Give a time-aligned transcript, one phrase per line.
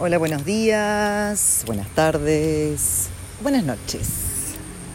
[0.00, 3.08] Hola, buenos días, buenas tardes,
[3.42, 4.06] buenas noches.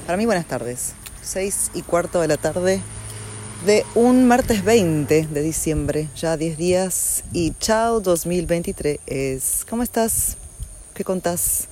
[0.05, 0.94] Para mí buenas tardes.
[1.21, 2.79] Seis y cuarto de la tarde
[3.66, 9.66] de un martes 20 de diciembre, ya 10 días y chao 2023.
[9.70, 10.38] ¿Cómo estás?
[10.93, 11.67] ¿Qué contás?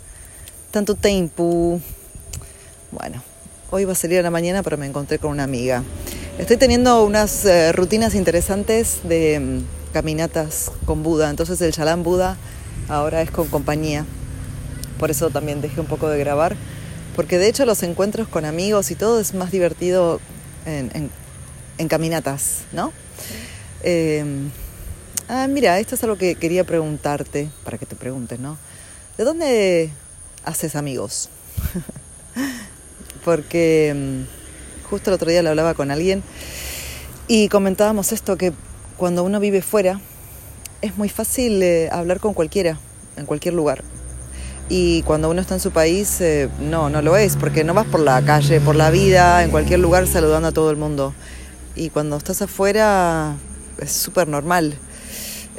[0.72, 1.80] Tanto tiempo.
[2.92, 3.24] Bueno,
[3.70, 5.86] hoy va a salir a la mañana, pero me encontré con una amiga.
[6.38, 11.30] Estoy teniendo unas eh, rutinas interesantes de mm, caminatas con Buda.
[11.30, 12.36] Entonces el Chalán Buda
[12.88, 14.06] ahora es con compañía.
[15.00, 16.56] Por eso también dejé un poco de grabar.
[17.16, 20.22] Porque de hecho los encuentros con amigos y todo es más divertido
[20.66, 21.10] en,
[21.88, 22.94] caminatas, ¿no?
[23.84, 24.24] Eh,
[25.28, 28.58] ah, mira, esto es algo que quería preguntarte, para que te preguntes, ¿no?
[29.18, 29.90] ¿De dónde
[30.46, 31.30] haces amigos?
[33.26, 36.24] Porque mm, justo el otro día le hablaba con alguien
[37.28, 38.54] y comentábamos esto, que
[38.98, 40.00] cuando uno vive fuera,
[40.82, 42.78] es muy fácil eh, hablar con cualquiera,
[43.18, 43.84] en cualquier lugar.
[44.70, 47.86] Y cuando uno está en su país, eh, no, no lo es, porque no vas
[47.86, 51.14] por la calle, por la vida, en cualquier lugar saludando a todo el mundo.
[51.76, 53.36] Y cuando estás afuera,
[53.80, 54.74] es súper normal.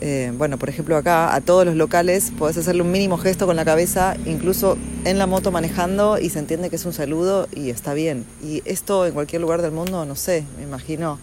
[0.00, 3.54] Eh, bueno, por ejemplo, acá a todos los locales podés hacerle un mínimo gesto con
[3.54, 7.70] la cabeza, incluso en la moto manejando, y se entiende que es un saludo y
[7.70, 8.24] está bien.
[8.42, 11.18] Y esto en cualquier lugar del mundo, no sé, me imagino,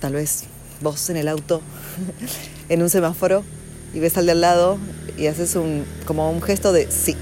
[0.00, 0.44] tal vez
[0.80, 1.62] vos en el auto,
[2.68, 3.44] en un semáforo,
[3.94, 4.78] y ves al de al lado
[5.16, 7.16] y haces un, como un gesto de sí.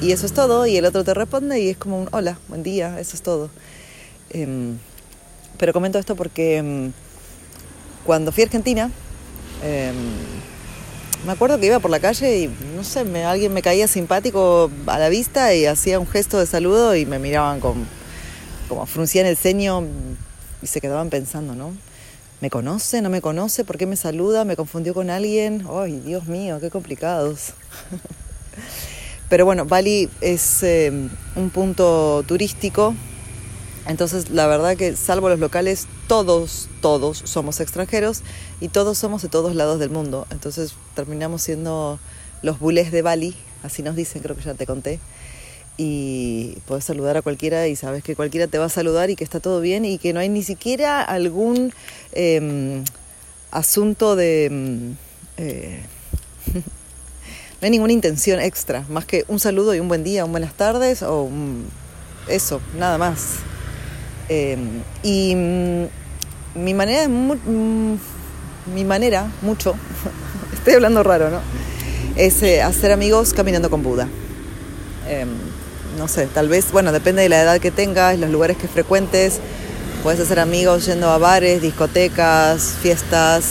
[0.00, 2.62] Y eso es todo, y el otro te responde y es como un hola, buen
[2.62, 3.50] día, eso es todo.
[4.30, 4.78] Em,
[5.58, 6.92] pero comento esto porque em,
[8.06, 8.90] cuando fui a Argentina,
[9.62, 9.96] em,
[11.26, 14.98] me acuerdo que iba por la calle y no sé, alguien me caía simpático a
[15.00, 17.86] la vista y hacía un gesto de saludo y me miraban con,
[18.68, 19.84] como fruncían el ceño
[20.62, 21.72] y se quedaban pensando, ¿no?
[22.40, 23.02] ¿Me conoce?
[23.02, 23.64] ¿No me conoce?
[23.64, 24.44] ¿Por qué me saluda?
[24.44, 25.66] ¿Me confundió con alguien?
[25.68, 27.52] ¡Ay, Dios mío, qué complicados!
[29.28, 30.92] Pero bueno, Bali es eh,
[31.34, 32.94] un punto turístico,
[33.88, 38.22] entonces la verdad que salvo los locales, todos, todos somos extranjeros
[38.60, 40.28] y todos somos de todos lados del mundo.
[40.30, 41.98] Entonces terminamos siendo
[42.42, 43.34] los bulés de Bali,
[43.64, 45.00] así nos dicen, creo que ya te conté
[45.80, 49.22] y puedes saludar a cualquiera y sabes que cualquiera te va a saludar y que
[49.22, 51.72] está todo bien y que no hay ni siquiera algún
[52.12, 52.84] em,
[53.52, 54.46] asunto de...
[54.46, 54.96] Em,
[55.36, 55.80] eh,
[56.52, 60.54] no hay ninguna intención extra, más que un saludo y un buen día, un buenas
[60.54, 61.30] tardes o
[62.26, 63.36] eso, nada más.
[64.28, 65.84] Em, y mm,
[66.56, 67.94] mi manera es mm,
[68.74, 69.76] mi manera, mucho,
[70.52, 71.40] estoy hablando raro, ¿no?
[72.16, 74.08] Es eh, hacer amigos caminando con Buda
[75.98, 79.40] no sé, tal vez, bueno, depende de la edad que tengas, los lugares que frecuentes.
[80.02, 83.50] Puedes hacer amigos yendo a bares, discotecas, fiestas.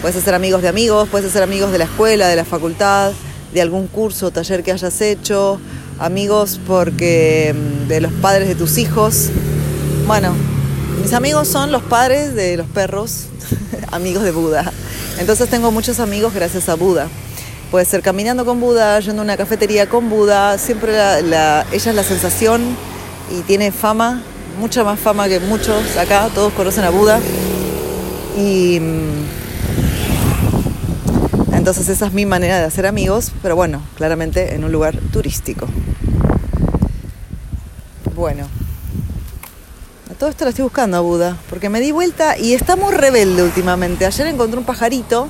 [0.00, 3.12] Puedes hacer amigos de amigos, puedes hacer amigos de la escuela, de la facultad,
[3.52, 5.60] de algún curso taller que hayas hecho,
[5.98, 9.28] amigos porque mm, de los padres de tus hijos.
[10.06, 10.34] Bueno,
[11.02, 13.26] mis amigos son los padres de los perros,
[13.92, 14.72] amigos de Buda.
[15.18, 17.08] Entonces tengo muchos amigos gracias a Buda.
[17.72, 22.02] Puede ser caminando con Buda, yendo a una cafetería con Buda, siempre ella es la
[22.02, 22.60] sensación
[23.30, 24.22] y tiene fama,
[24.60, 27.18] mucha más fama que muchos acá, todos conocen a Buda.
[28.36, 29.24] Y mm,
[31.54, 35.66] entonces esa es mi manera de hacer amigos, pero bueno, claramente en un lugar turístico.
[38.14, 38.48] Bueno,
[40.10, 42.92] a todo esto lo estoy buscando a Buda, porque me di vuelta y está muy
[42.92, 44.04] rebelde últimamente.
[44.04, 45.26] Ayer encontré un pajarito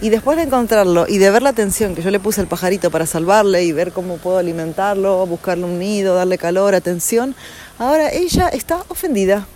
[0.00, 2.90] y después de encontrarlo y de ver la atención que yo le puse al pajarito
[2.90, 7.34] para salvarle y ver cómo puedo alimentarlo, buscarle un nido, darle calor, atención,
[7.78, 9.46] ahora ella está ofendida.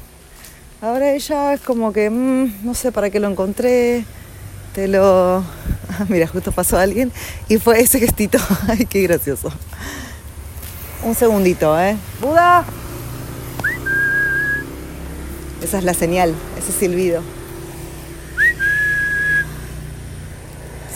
[0.81, 4.05] Ahora ella es como que, mm, no sé para qué lo encontré,
[4.75, 5.45] te lo...
[6.09, 7.13] Mira, justo pasó alguien
[7.49, 8.39] y fue ese gestito.
[8.69, 9.53] Ay, qué gracioso.
[11.05, 11.97] Un segundito, ¿eh?
[12.21, 12.65] Buda.
[15.63, 17.23] Esa es la señal, ese silbido.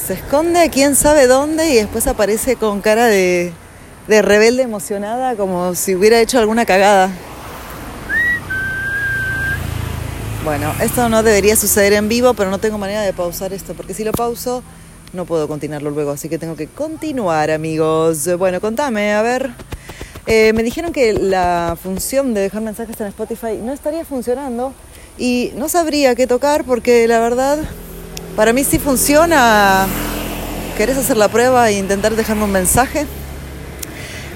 [0.06, 3.52] Se esconde quién sabe dónde y después aparece con cara de,
[4.06, 7.10] rebelde emocionada como si hubiera hecho alguna cagada.
[10.44, 13.94] Bueno, esto no debería suceder en vivo, pero no tengo manera de pausar esto, porque
[13.94, 14.62] si lo pauso
[15.12, 18.28] no puedo continuarlo luego, así que tengo que continuar, amigos.
[18.38, 19.50] Bueno, contame, a ver.
[20.28, 24.72] Eh, me dijeron que la función de dejar mensajes en Spotify no estaría funcionando
[25.18, 27.58] y no sabría qué tocar porque la verdad
[28.36, 29.86] para mí sí funciona.
[30.76, 33.06] ¿Querés hacer la prueba e intentar dejarme un mensaje?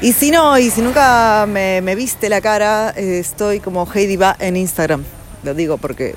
[0.01, 4.35] Y si no, y si nunca me, viste la cara, eh, estoy como Heidi Va
[4.39, 5.05] en Instagram.
[5.43, 6.15] Lo digo porque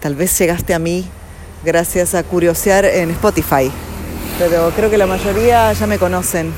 [0.00, 1.04] tal vez llegaste a mí
[1.62, 3.70] gracias a curiosear en Spotify.
[4.38, 6.52] pero creo que la mayoría ya me conocen.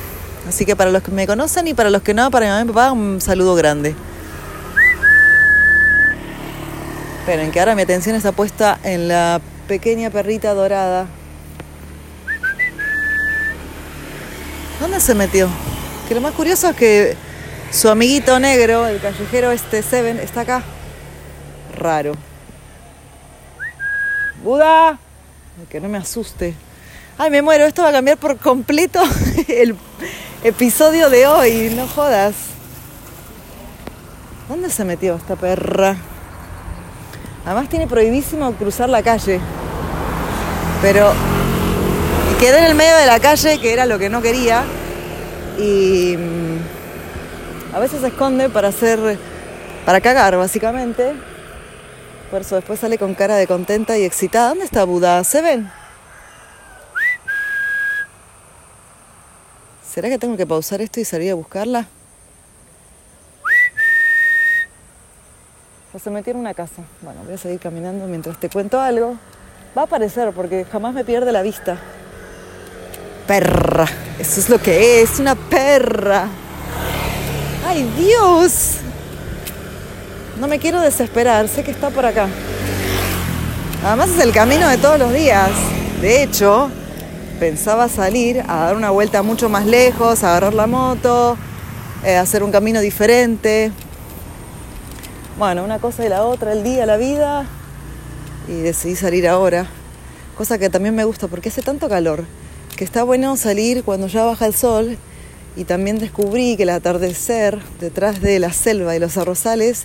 [0.49, 2.63] Así que para los que me conocen y para los que no, para mi mamá
[2.63, 3.97] y mi papá, un saludo grande.
[7.19, 11.07] Esperen, que ahora mi atención está puesta en la pequeña perrita dorada.
[14.81, 15.49] ¿Dónde se metió?
[16.09, 17.17] Que lo más curioso es que
[17.71, 20.63] su amiguito negro, el callejero este Seven, está acá.
[21.77, 22.13] Raro.
[24.43, 24.99] Buda.
[25.71, 26.55] Que no me asuste.
[27.19, 27.65] Ay, me muero.
[27.65, 29.03] Esto va a cambiar por completo
[29.49, 29.75] el
[30.45, 31.73] episodio de hoy.
[31.75, 32.35] No jodas.
[34.49, 35.97] ¿Dónde se metió esta perra?
[37.47, 39.39] Además tiene prohibísimo cruzar la calle.
[40.83, 41.13] Pero
[42.41, 44.65] quedé en el medio de la calle, que era lo que no quería.
[45.57, 49.17] Y mm, a veces se esconde para hacer,
[49.85, 51.13] para cagar básicamente.
[52.33, 54.49] Por eso después sale con cara de contenta y excitada.
[54.49, 55.23] ¿Dónde está Buda?
[55.23, 55.71] ¿Se ven?
[59.89, 61.87] ¿Será que tengo que pausar esto y salir a buscarla?
[66.03, 66.83] Se metió en una casa.
[67.01, 69.17] Bueno, voy a seguir caminando mientras te cuento algo.
[69.77, 71.79] Va a aparecer porque jamás me pierde la vista.
[73.27, 73.87] Perra.
[74.19, 76.27] Eso es lo que es, una perra.
[77.67, 78.77] ¡Ay, Dios!
[80.39, 82.29] No me quiero desesperar, sé que está por acá.
[83.83, 85.51] Además es el camino de todos los días.
[86.03, 86.69] De hecho,
[87.41, 91.39] pensaba salir a dar una vuelta mucho más lejos, agarrar la moto,
[92.05, 93.73] eh, hacer un camino diferente.
[95.39, 97.45] Bueno, una cosa y la otra, el día, la vida.
[98.49, 99.67] Y decidí salir ahora.
[100.35, 102.25] Cosa que también me gusta porque hace tanto calor
[102.75, 104.97] que está bueno salir cuando ya baja el sol.
[105.55, 109.85] Y también descubrí que el atardecer detrás de la selva y los arrozales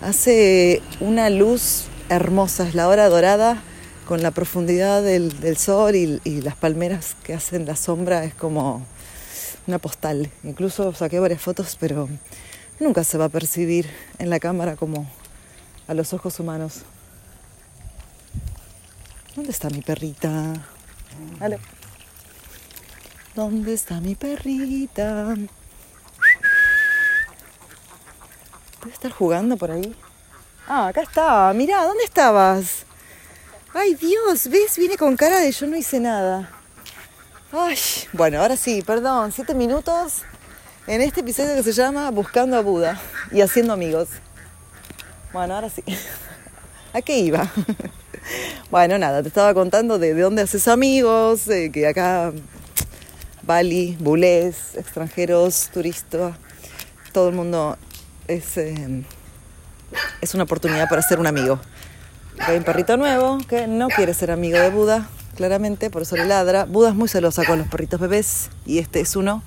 [0.00, 3.62] hace una luz hermosa, es la hora dorada
[4.06, 8.86] con la profundidad del, sol y, y, las palmeras que hacen la sombra, es como
[9.66, 10.30] una postal.
[10.44, 12.08] Incluso saqué varias fotos, pero
[12.80, 15.06] nunca se va a percibir en la cámara como
[15.86, 16.82] a los ojos humanos.
[19.34, 20.54] ¿Dónde está mi perrita?
[23.34, 25.34] ¿Dónde está mi perrita?
[28.80, 29.94] ¿Puede estar jugando por ahí?
[30.66, 31.52] Ah, acá estaba.
[31.54, 32.84] Mirá, ¿dónde estabas?
[33.74, 34.76] Ay, Dios, ¿ves?
[34.76, 36.50] Viene con cara de yo no hice nada.
[37.52, 37.78] Ay,
[38.12, 40.24] bueno, ahora sí, perdón, siete minutos
[40.88, 42.98] en este episodio que se llama Buscando a Buda
[43.30, 44.08] y haciendo amigos.
[45.34, 45.84] Bueno, ahora sí.
[46.92, 47.50] ¿A qué iba?
[48.70, 52.30] Bueno, nada, te estaba contando de, dónde haces amigos, que acá
[53.42, 56.36] Bali, bulés, extranjeros, turistas,
[57.12, 57.78] todo el mundo
[58.26, 59.02] es, eh,
[60.20, 61.58] es una oportunidad para ser un amigo.
[62.40, 66.26] Hay un perrito nuevo que no quiere ser amigo de Buda, claramente, por eso le
[66.26, 66.66] ladra.
[66.66, 69.42] Buda es muy celosa con los perritos bebés y este es uno.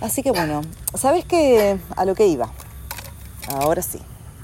[0.00, 0.62] Así que bueno,
[0.94, 1.78] ¿sabes qué?
[1.96, 2.50] A lo que iba.
[3.48, 4.00] Ahora sí.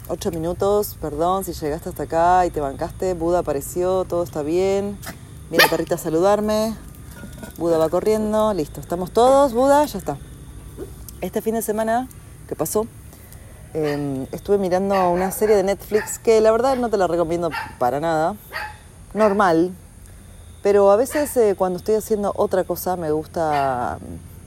[0.08, 3.14] Ocho minutos, perdón si llegaste hasta acá y te bancaste.
[3.14, 4.98] Buda apareció, todo está bien.
[5.50, 6.74] Viene el perrito a saludarme.
[7.58, 8.80] Buda va corriendo, listo.
[8.80, 10.18] Estamos todos, Buda, ya está.
[11.20, 12.08] Este fin de semana
[12.48, 12.86] que pasó,
[13.74, 18.00] em, estuve mirando una serie de Netflix que la verdad no te la recomiendo para
[18.00, 18.34] nada.
[19.14, 19.72] Normal.
[20.62, 23.98] Pero a veces eh, cuando estoy haciendo otra cosa me gusta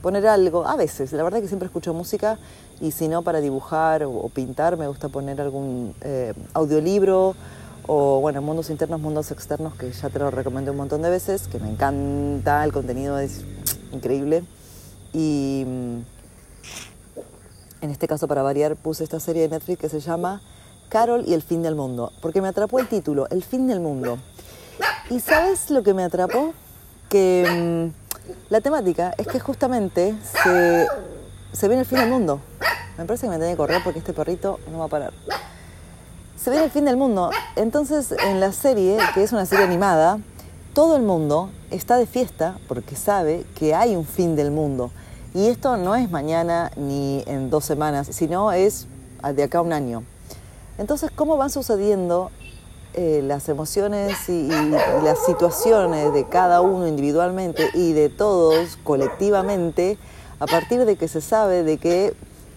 [0.04, 2.36] poner algo, a veces, la verdad que siempre escucho música
[2.78, 7.34] y si no para dibujar o, pintar me gusta poner algún eh, audiolibro
[7.86, 11.48] o bueno, mundos internos, mundos externos, que ya te lo recomendé un montón de veces,
[11.48, 13.46] que me encanta, el contenido es
[13.92, 14.44] increíble.
[15.14, 15.96] Y mm,
[17.80, 20.42] en este caso, para variar, puse esta serie de Netflix que se llama
[20.90, 24.18] Carol y el fin del mundo, porque me atrapó el título, El fin del mundo.
[25.08, 26.52] ¿Y sabes lo que me atrapó?
[27.08, 28.03] Que mm,
[28.50, 30.86] la temática es que justamente se,
[31.52, 32.40] se viene el fin del mundo.
[32.96, 35.12] Me parece que me tenía que correr porque este perrito no va a parar.
[36.36, 37.30] Se viene el fin del mundo.
[37.56, 40.18] Entonces, en la serie, que es una serie animada,
[40.74, 44.90] todo el mundo está de fiesta porque sabe que hay un fin del mundo.
[45.32, 48.86] Y esto no es mañana ni en dos semanas, sino es
[49.34, 50.04] de acá a un año.
[50.78, 52.30] Entonces, ¿cómo van sucediendo
[52.96, 59.98] eh, las emociones y, las situaciones de cada uno individualmente y de todos colectivamente
[60.38, 62.14] a partir de que se sabe de que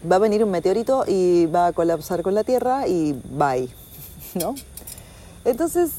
[0.10, 3.70] va a venir un meteorito y va a colapsar con la Tierra y bye,
[4.36, 4.56] ¿no?
[5.44, 5.91] Entonces,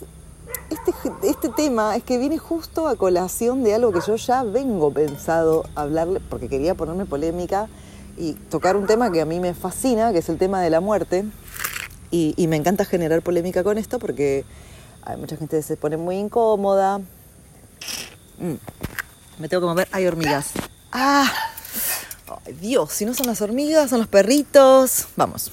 [0.70, 0.92] este,
[1.22, 5.64] este tema es que viene justo a colación de algo que yo ya vengo pensado
[5.74, 7.68] hablarle, porque quería ponerme polémica
[8.16, 10.80] y tocar un tema que a mí me fascina, que es el tema de la
[10.80, 11.24] muerte.
[12.10, 14.44] Y, me encanta generar polémica con esto porque
[15.02, 16.98] hay mucha gente que se pone muy incómoda.
[18.38, 18.54] Mm.
[19.38, 19.88] Me tengo que mover.
[19.92, 20.52] Hay hormigas.
[20.90, 21.30] ¡Ah!
[22.60, 25.08] Dios, si no son las hormigas, son los perritos.
[25.16, 25.50] Vamos.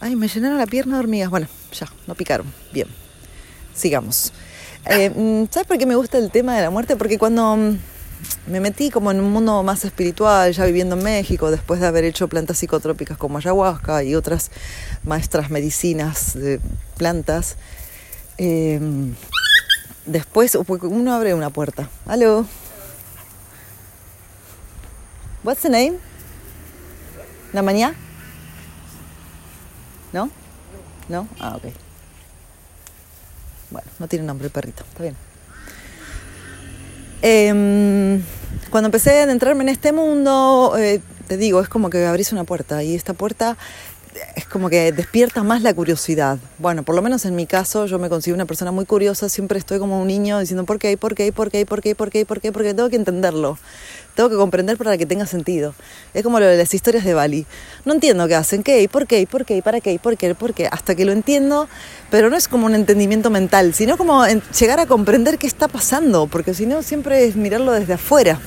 [0.00, 1.30] Ay, me llenaron la pierna de hormigas.
[1.30, 2.52] Bueno, ya, no picaron.
[2.72, 2.88] Bien.
[3.74, 4.32] Sigamos.
[4.84, 6.96] Eh, mm, ¿Sabes por qué me gusta el tema de la muerte?
[6.96, 7.78] Porque cuando mm,
[8.46, 12.04] me metí como en un mundo más espiritual, ya viviendo en México, después de haber
[12.04, 14.50] hecho plantas psicotrópicas como ayahuasca y otras
[15.02, 16.60] maestras medicinas de
[16.96, 17.56] plantas,
[18.38, 18.80] eh,
[20.06, 21.88] después uno abre una puerta.
[22.06, 22.46] ¿Aló?
[25.42, 25.98] What's the name?
[27.52, 27.96] ¿La mañana?
[30.12, 30.30] ¿No?
[31.08, 31.28] ¿No?
[31.38, 31.72] Ah, ok.
[33.70, 35.25] Bueno, no tiene nombre el perrito, está bien.
[37.22, 38.20] Eh,
[38.70, 42.44] cuando empecé a adentrarme en este mundo, eh, te digo, es como que abrís una
[42.44, 43.56] puerta y esta puerta
[44.34, 46.38] es como que despierta más la curiosidad.
[46.58, 49.58] Bueno, por lo menos en mi caso, yo me considero una persona muy curiosa, siempre
[49.58, 52.22] estoy como un niño diciendo por qué, por qué, por qué, por qué, por qué,
[52.24, 53.58] por qué, porque tengo que entenderlo.
[54.14, 55.74] Tengo que comprender para que tenga sentido.
[56.14, 57.46] Es como lo de las historias de Bali.
[57.84, 60.68] No entiendo qué hacen, qué, por qué, por qué, para qué, por qué, por qué,
[60.68, 61.68] hasta que lo entiendo,
[62.10, 64.24] pero no es como un entendimiento mental, sino como
[64.58, 68.40] llegar a comprender qué está pasando, porque si no siempre es mirarlo desde afuera.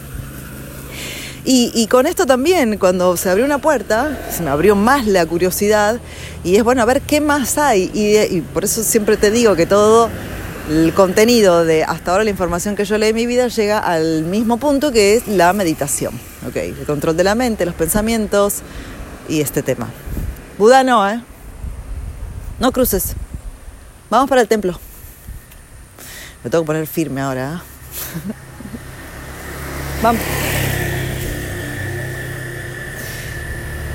[1.51, 5.99] Y, con esto también, cuando se abrió una puerta, se me abrió más la curiosidad
[6.43, 7.89] y es bueno a ver qué más hay.
[7.91, 10.11] Y, por eso siempre te digo que todo
[10.69, 14.25] el contenido de hasta ahora la información que yo leí en mi vida llega al
[14.25, 16.13] mismo punto que es la meditación.
[16.47, 18.57] Okay, el control de la mente, los pensamientos
[19.27, 19.89] y este tema.
[20.59, 21.19] Buda no, ¿eh?
[22.59, 23.15] No cruces.
[24.11, 24.79] Vamos para el templo.
[26.43, 27.55] Me tengo que poner firme ahora.
[27.55, 28.33] ¿eh?
[30.03, 30.21] Vamos.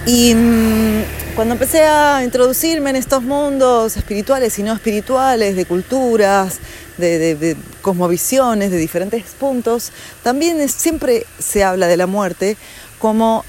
[0.06, 6.58] Y mm, cuando empecé a introducirme en estos mundos espirituales y no espirituales, de culturas,
[6.98, 9.92] de, cosmovisiones, de diferentes puntos,
[10.22, 12.58] también siempre se habla de la muerte
[12.98, 13.46] como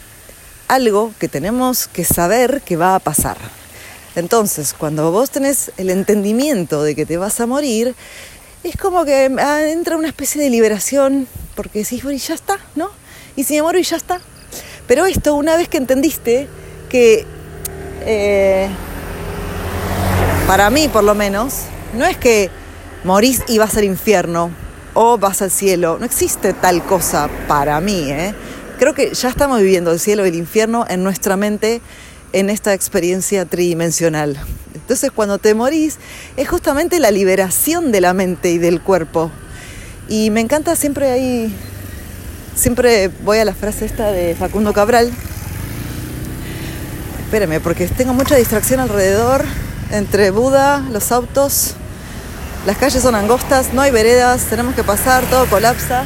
[0.70, 3.38] algo que tenemos que saber que va a pasar.
[4.16, 7.94] Entonces, cuando vos tenés el entendimiento de que te vas a morir,
[8.64, 12.60] es como que ah, entra una especie de liberación, porque decís, bueno, y ya está,
[12.76, 12.92] ¿no?
[13.36, 14.22] Y si me muero y ya está,
[14.88, 16.48] pero esto, una vez que entendiste
[16.90, 17.26] que,
[18.02, 18.70] eh,
[20.48, 21.62] para mí por lo menos,
[21.94, 22.50] no es que
[23.04, 24.52] morís y vas al infierno
[24.94, 28.12] o vas al cielo, no existe tal cosa para mí.
[28.12, 28.34] ¿eh?
[28.80, 31.82] Creo que ya estamos viviendo el cielo y el infierno en nuestra mente
[32.34, 34.38] en esta experiencia tridimensional.
[34.74, 35.98] Entonces cuando te morís
[36.38, 39.32] es justamente la liberación de la mente y del cuerpo.
[40.08, 41.56] Y me encanta siempre ahí
[42.56, 45.12] Siempre voy a la frase esta de Facundo Cabral.
[47.26, 49.44] Espérame, porque tengo mucha distracción alrededor,
[49.92, 51.74] entre Buda, los autos,
[52.66, 56.06] las calles son angostas, no hay veredas, tenemos que pasar, todo colapsa.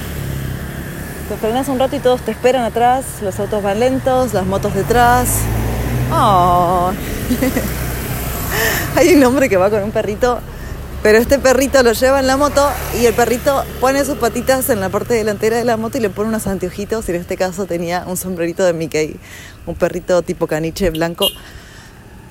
[1.30, 4.74] Te frenas un rato y todos te esperan atrás, los autos van lentos, las motos
[4.74, 5.30] detrás.
[6.12, 6.92] Oh.
[8.96, 10.40] hay un hombre que va con un perrito
[11.02, 14.82] pero este perrito lo lleva en la moto y el perrito pone sus patitas en
[14.82, 17.08] la parte delantera de la moto y le pone unos anteojitos.
[17.08, 19.18] Y en este caso tenía un sombrerito de Mickey,
[19.66, 21.28] un perrito tipo caniche blanco,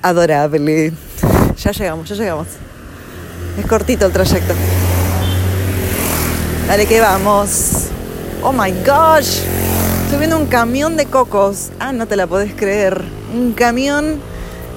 [0.01, 0.93] adorable.
[1.57, 2.47] Ya llegamos, ya llegamos.
[3.57, 4.53] Es cortito el trayecto.
[6.67, 7.87] Dale que vamos.
[8.43, 9.39] Oh my gosh.
[10.03, 11.71] Estoy viendo un camión de cocos.
[11.79, 13.03] Ah, no te la podés creer.
[13.33, 14.21] Un camión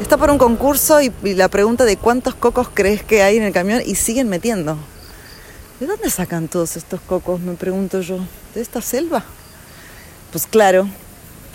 [0.03, 3.53] Está por un concurso y, la pregunta de cuántos cocos crees que hay en el
[3.53, 4.77] camión y siguen metiendo.
[5.79, 7.41] ¿De dónde sacan todos estos cocos?
[7.41, 8.19] Me pregunto yo.
[8.53, 9.23] ¿De esta selva?
[10.33, 10.89] Pues claro.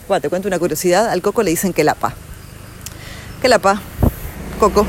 [0.08, 1.10] Bueno, te cuento una curiosidad.
[1.10, 2.13] Al coco le dicen que lapa.
[3.42, 3.82] ¿Qué lapa?
[4.60, 4.88] Coco.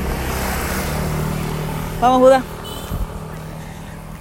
[1.99, 2.43] Vamos, Buda.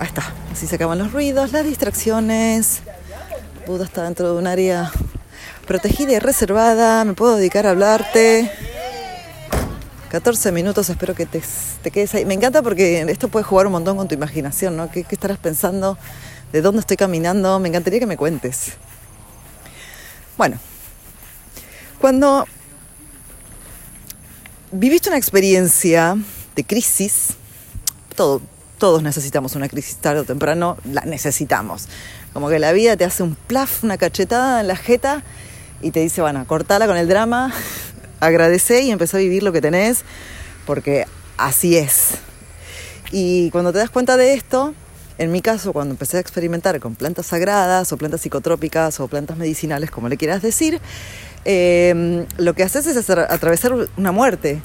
[0.00, 0.34] Ahí está.
[0.52, 2.80] Así se acaban los ruidos, las distracciones.
[3.68, 4.90] Buda está dentro de un área
[5.64, 7.04] protegida y reservada.
[7.04, 8.67] Me puedo dedicar a hablarte.
[10.10, 11.42] 14 minutos, espero que te,
[11.90, 12.24] quedes ahí.
[12.24, 14.90] Me encanta porque esto puede jugar un montón con tu imaginación, ¿no?
[14.90, 15.98] ¿Qué, estarás pensando?
[16.50, 17.58] ¿De dónde estoy caminando?
[17.58, 18.72] Me encantaría que me cuentes.
[20.38, 20.58] Bueno,
[22.00, 22.46] cuando
[24.72, 26.16] viviste una experiencia
[26.56, 27.34] de crisis,
[28.14, 28.40] todo,
[28.78, 31.88] todos necesitamos una crisis tarde o temprano, la necesitamos.
[32.32, 35.22] Como que la vida te hace un plaf, una cachetada en la jeta
[35.82, 37.52] y te dice, bueno, cortala con el drama,
[38.20, 40.04] agradece y empezó a vivir lo que tenés,
[40.66, 41.06] porque
[41.36, 42.18] así es.
[43.10, 44.74] Y cuando te das cuenta de esto,
[45.18, 49.36] en mi caso, cuando empecé a experimentar con plantas sagradas o plantas psicotrópicas o plantas
[49.36, 50.80] medicinales, como le quieras decir,
[51.44, 54.62] em, lo que haces es atravesar una muerte.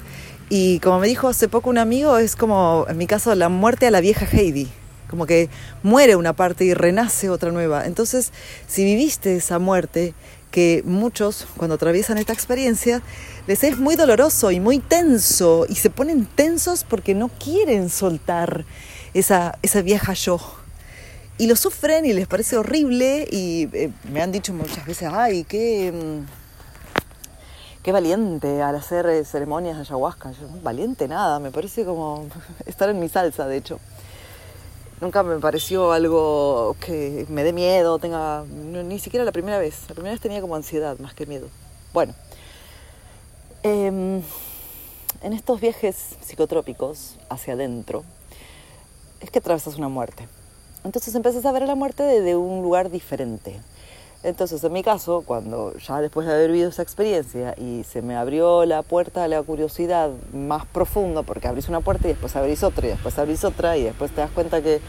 [0.50, 3.86] Y como me dijo hace poco un amigo, es como, en mi caso, la muerte
[3.86, 4.68] a la vieja Heidi.
[5.08, 5.48] como que
[5.84, 7.86] muere una parte y renace otra nueva.
[7.86, 8.32] Entonces,
[8.66, 10.12] si viviste esa muerte,
[10.54, 13.02] que muchos cuando atraviesan esta experiencia
[13.46, 18.64] les es muy doloroso y muy tenso y se ponen tensos porque no quieren soltar
[19.12, 20.40] esa, esa vieja yo.
[21.36, 25.44] Y lo sufren y les parece horrible y eh, me han dicho muchas veces, ay,
[25.44, 26.26] qué, mm,
[27.82, 30.32] qué valiente al hacer eh, ceremonias de ayahuasca.
[30.62, 32.26] Valiente nada, me parece como
[32.66, 33.78] estar en mi salsa, de hecho.
[35.00, 38.44] Nunca me pareció algo que me dé miedo, tenga.
[38.44, 39.80] ni siquiera la primera vez.
[39.88, 41.48] La primera vez tenía como ansiedad más que miedo.
[41.92, 42.14] Bueno,
[45.24, 48.04] en estos viajes psicotrópicos hacia adentro,
[49.20, 50.28] es que atravesas una muerte.
[50.84, 53.58] Entonces empiezas a ver la muerte desde un lugar diferente.
[54.22, 58.16] Entonces, en mi caso, cuando ya después de haber vivido esa experiencia y se me
[58.16, 62.62] abrió la puerta a la curiosidad más profunda, porque abrís una puerta y después abrís
[62.62, 64.82] otra y después abrís otra y después te das cuenta que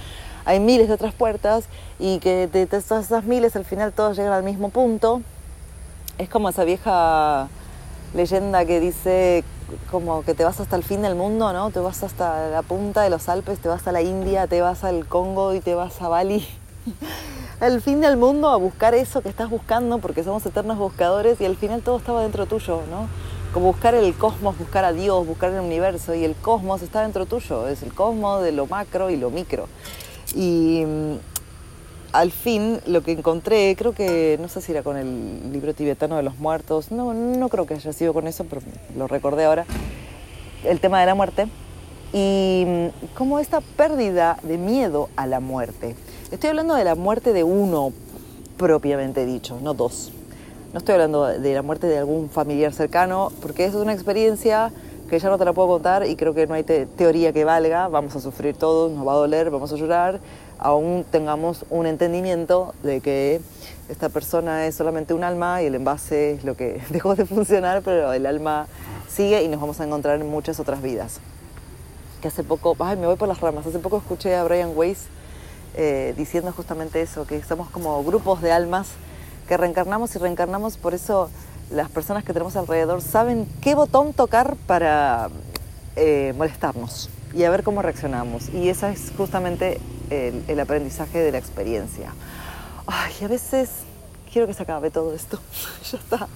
[0.44, 1.66] hay miles de otras puertas
[1.98, 5.22] y que de, todas esas miles al final todos llegan al mismo punto,
[6.18, 7.48] es como esa vieja
[8.14, 9.44] leyenda que dice
[9.92, 11.72] como que te vas hasta el fin del mundo, ¿no?
[11.72, 14.84] Te vas hasta la punta de los Alpes, te vas a la India, te vas
[14.84, 16.48] al Congo y te vas a Bali.
[17.62, 21.46] el fin del mundo a buscar eso que estás buscando, porque somos eternos buscadores y
[21.46, 23.08] al final todo estaba dentro tuyo, ¿no?
[23.54, 27.26] Como buscar el cosmos, buscar a Dios, buscar el universo y el cosmos está dentro
[27.26, 29.68] tuyo, es el cosmos de lo macro y lo micro.
[30.36, 30.84] Y
[32.20, 36.16] al fin lo que encontré, creo que, no sé si era con el libro tibetano
[36.16, 38.62] de los muertos, no, no creo que haya sido con eso, pero
[38.98, 39.66] lo recordé ahora,
[40.64, 41.48] el tema de la muerte
[42.14, 45.96] y mm, como esta pérdida de miedo a la muerte.
[46.32, 47.92] Estoy hablando de la muerte de uno
[48.58, 50.14] propiamente dicho, no dos.
[50.72, 54.72] No estoy hablando de la muerte de algún familiar cercano, porque eso es una experiencia
[55.10, 57.88] que ya no te la puedo contar y creo que no hay teoría que valga.
[57.90, 60.20] Vamos a sufrir todos, nos va a doler, vamos a llorar,
[60.60, 63.42] aún tengamos un entendimiento de que
[63.90, 67.82] esta persona es solamente un alma y el envase es lo que dejó de funcionar,
[67.84, 68.68] pero el alma
[69.08, 71.20] sigue y nos vamos a encontrar en muchas otras vidas.
[72.22, 75.06] Que hace poco, ay, me voy por las ramas, hace poco escuché a Brian Weiss
[75.76, 78.88] eh, diciendo justamente eso, que somos como grupos de almas
[79.48, 81.30] que reencarnamos y reencarnamos, por eso
[81.70, 85.30] las personas que tenemos alrededor saben qué botón tocar para
[85.96, 88.50] eh, molestarnos y a ver cómo reaccionamos.
[88.50, 92.14] Y ese es justamente el, aprendizaje de la experiencia.
[92.88, 93.70] Ay, a veces
[94.32, 95.40] quiero que se acabe todo esto.
[95.92, 96.28] ya está.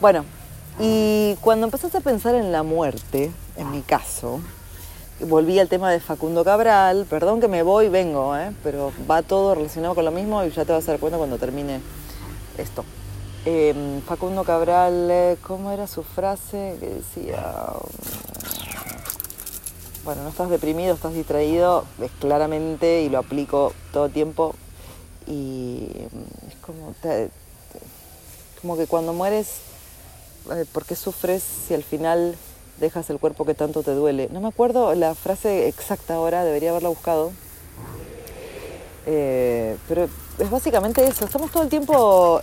[0.00, 0.24] Bueno,
[0.78, 4.40] y cuando empezaste a pensar en la muerte, en mi caso,
[5.20, 8.52] volví al tema de Facundo Cabral, perdón que me voy, vengo, ¿eh?
[8.62, 11.38] pero va todo relacionado con lo mismo y ya te vas a dar cuenta cuando
[11.38, 11.80] termine
[12.58, 12.84] esto.
[13.46, 16.76] Em, Facundo Cabral, eh, ¿cómo era su frase?
[16.80, 17.54] Que decía,
[20.06, 24.54] bueno, no estás deprimido, estás distraído, es claramente y lo aplico todo el tiempo
[25.26, 26.94] y mm, es como,
[28.62, 29.48] como que cuando mueres,
[30.52, 32.36] eh, ¿por qué sufres si al final
[32.78, 34.28] dejas el cuerpo que tanto te duele.
[34.30, 37.32] No me acuerdo la frase exacta ahora, debería haberla buscado.
[39.06, 41.24] Eh, pero es básicamente eso.
[41.24, 42.40] Estamos todo el tiempo,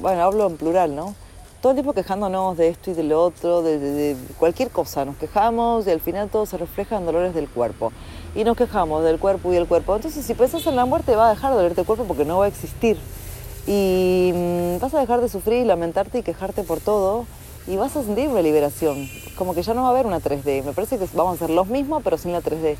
[0.00, 1.14] bueno, hablo en plural, ¿no?
[1.62, 5.04] Todo el tiempo quejándonos de esto y de lo otro, de, cualquier cosa.
[5.04, 7.92] Nos quejamos y al final todo se refleja en dolores del cuerpo.
[8.34, 9.94] Y nos quejamos del cuerpo y el cuerpo.
[9.94, 12.38] Entonces, si piensas en la muerte, va a dejar de dolerte el cuerpo porque no
[12.38, 12.98] va a existir.
[13.68, 17.26] Y mm, vas a dejar de sufrir y lamentarte y quejarte por todo
[17.68, 19.08] y vas a sentir una liberación.
[19.36, 20.64] Como que ya no va a haber una 3D.
[20.64, 22.76] Me parece que vamos a ser los mismos, pero sin la 3D.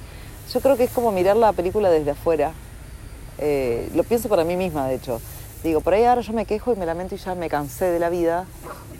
[0.53, 2.51] Yo creo que es como mirar la película desde afuera.
[3.38, 5.21] Eh, lo pienso para mí misma, de hecho.
[5.62, 7.98] Digo, por ahí ahora yo me quejo y me lamento y ya me cansé de
[7.98, 8.46] la vida.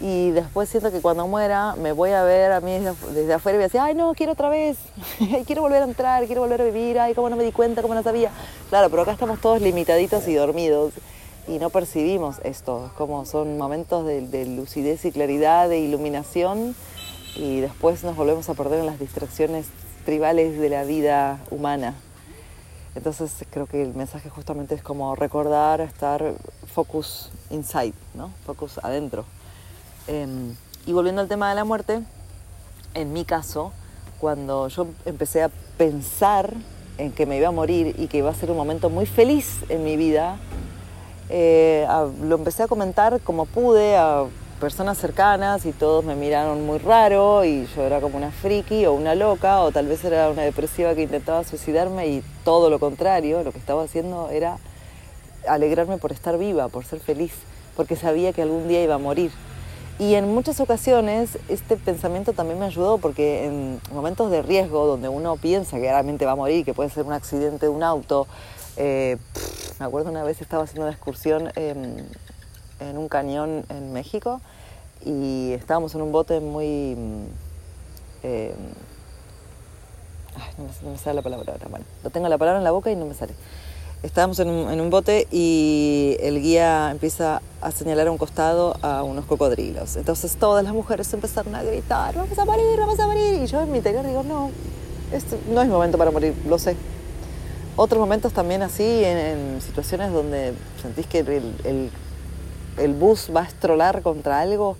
[0.01, 2.79] Y después siento que cuando muera me voy a ver a mí
[3.13, 4.77] desde, afuera y voy a decir, ay, no, quiero otra vez.
[5.47, 6.99] quiero volver a entrar, quiero volver a vivir.
[6.99, 8.31] Ay, cómo no me di cuenta, cómo no sabía.
[8.71, 10.93] Claro, pero acá estamos todos limitaditos y dormidos
[11.49, 16.75] y no percibimos esto, como son momentos de, lucidez y claridad, de iluminación
[17.35, 19.67] y después nos volvemos a perder en las distracciones
[20.05, 21.95] tribales de la vida humana.
[22.95, 26.35] Entonces creo que el mensaje justamente es como recordar estar
[26.73, 28.31] focus inside, ¿no?
[28.45, 29.25] Focus adentro.
[30.07, 30.55] Em,
[30.87, 32.03] y volviendo al tema de la muerte,
[32.95, 33.73] en mi caso,
[34.21, 36.55] cuando yo empecé a pensar
[36.99, 39.65] en que me iba a morir y que iba a ser un momento muy feliz
[39.69, 40.37] en mi vida,
[41.31, 41.87] eh,
[42.23, 44.27] lo empecé a comentar como pude a
[44.63, 48.93] personas cercanas y todos me miraron muy raro y yo era como una friki o
[48.93, 53.43] una loca o tal vez era una depresiva que intentaba suicidarme y todo lo contrario,
[53.43, 54.59] lo que estaba haciendo era
[55.49, 57.33] alegrarme por estar viva, por ser feliz,
[57.75, 59.33] porque sabía que algún día iba a morir.
[59.99, 65.09] Y en muchas ocasiones este pensamiento también me ayudó porque en momentos de riesgo donde
[65.09, 68.29] uno piensa que realmente va a morir, que puede ser un accidente de un auto,
[68.77, 69.17] eh,
[69.81, 72.07] me acuerdo una vez estaba haciendo una excursión en,
[72.97, 74.41] un cañón en México
[75.05, 76.97] y estábamos en un bote muy...
[78.23, 78.55] Eh,
[80.59, 82.97] no, me, sale la palabra ahora, bueno, lo tengo la palabra en la boca y
[82.97, 83.35] no me sale.
[84.03, 88.77] Estábamos en un, en un, bote y el guía empieza a señalar a un costado
[88.83, 89.97] a unos cocodrilos.
[89.97, 93.43] Entonces todas las mujeres empezaron a gritar, vamos a morir, vamos a morir.
[93.43, 94.51] Y yo en mi interior digo, no,
[95.13, 96.77] este no es momento para morir, lo sé.
[97.77, 101.91] Otros momentos también así, en, situaciones donde sentís que el, el,
[102.95, 104.77] bus va a estrolar contra algo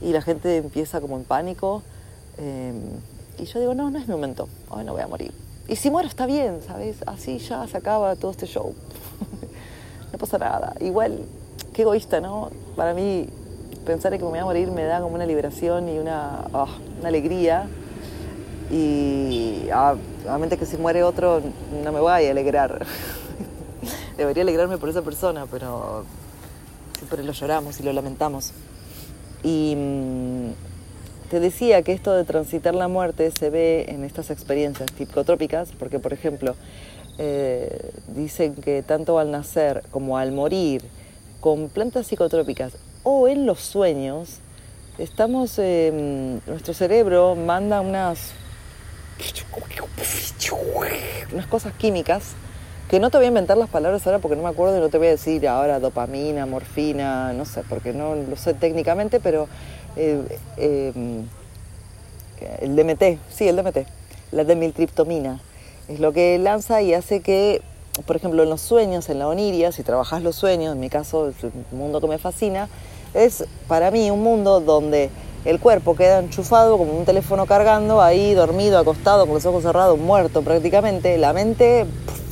[0.00, 1.82] y la gente empieza como en pánico.
[2.38, 2.72] Eh,
[3.38, 5.32] y yo digo, no, no es mi momento, hoy no voy a morir.
[5.68, 6.98] Y si muero está bien, ¿sabes?
[7.06, 8.74] Así ya se acaba todo este show.
[10.12, 10.74] no pasa nada.
[10.80, 11.20] Igual,
[11.72, 12.50] qué egoísta, ¿no?
[12.76, 13.28] Para mí,
[13.84, 16.78] pensar en que me voy a morir me da como una liberación y una, ah,
[17.00, 17.66] una alegría.
[18.70, 21.40] Y ah, obviamente que si muere otro
[21.84, 22.86] no me voy a alegrar.
[24.16, 26.04] Debería alegrarme por esa persona, pero
[26.96, 28.52] siempre lo lloramos y lo lamentamos.
[29.42, 30.50] Y mm,
[31.30, 35.98] te decía que esto de transitar la muerte se ve en estas experiencias psicotrópicas, porque
[35.98, 36.54] por ejemplo,
[37.18, 40.82] eh, dicen que tanto al nacer como al morir,
[41.40, 44.38] con plantas psicotrópicas o en los sueños,
[44.98, 48.32] estamos, em, nuestro cerebro manda unas,
[51.32, 52.34] unas cosas químicas
[52.88, 54.88] que no te voy a inventar las palabras ahora porque no me acuerdo y no
[54.88, 59.48] te voy a decir ahora dopamina, morfina, no sé, porque no lo sé técnicamente, pero
[59.96, 60.22] eh,
[60.56, 61.24] em,
[62.60, 63.78] el DMT, sí, el DMT,
[64.30, 65.40] la demiltriptomina,
[65.88, 67.60] es lo que lanza y hace que,
[68.06, 71.28] por ejemplo, en los sueños, en la oniria, si trabajas los sueños, en mi caso
[71.28, 72.68] es un mundo que me fascina,
[73.14, 75.10] es para mí un mundo donde
[75.44, 79.98] el cuerpo queda enchufado como un teléfono cargando, ahí dormido, acostado, con los ojos cerrados,
[79.98, 81.86] muerto prácticamente, la mente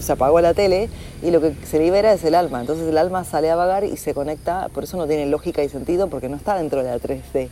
[0.05, 0.89] se apagó la tele
[1.23, 2.61] y lo que se libera es el alma.
[2.61, 5.69] Entonces el alma sale a vagar y se conecta, por eso no tiene lógica y
[5.69, 7.49] sentido porque no está dentro de la 3D.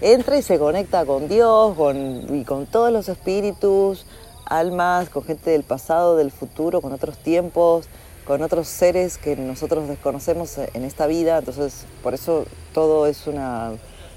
[0.00, 4.06] Entra y se conecta con Dios con, y con todos los espíritus,
[4.44, 7.88] almas, con gente del pasado, del futuro, con otros tiempos,
[8.26, 11.38] con otros seres que nosotros desconocemos en esta vida.
[11.38, 13.72] Entonces por eso todo es, una,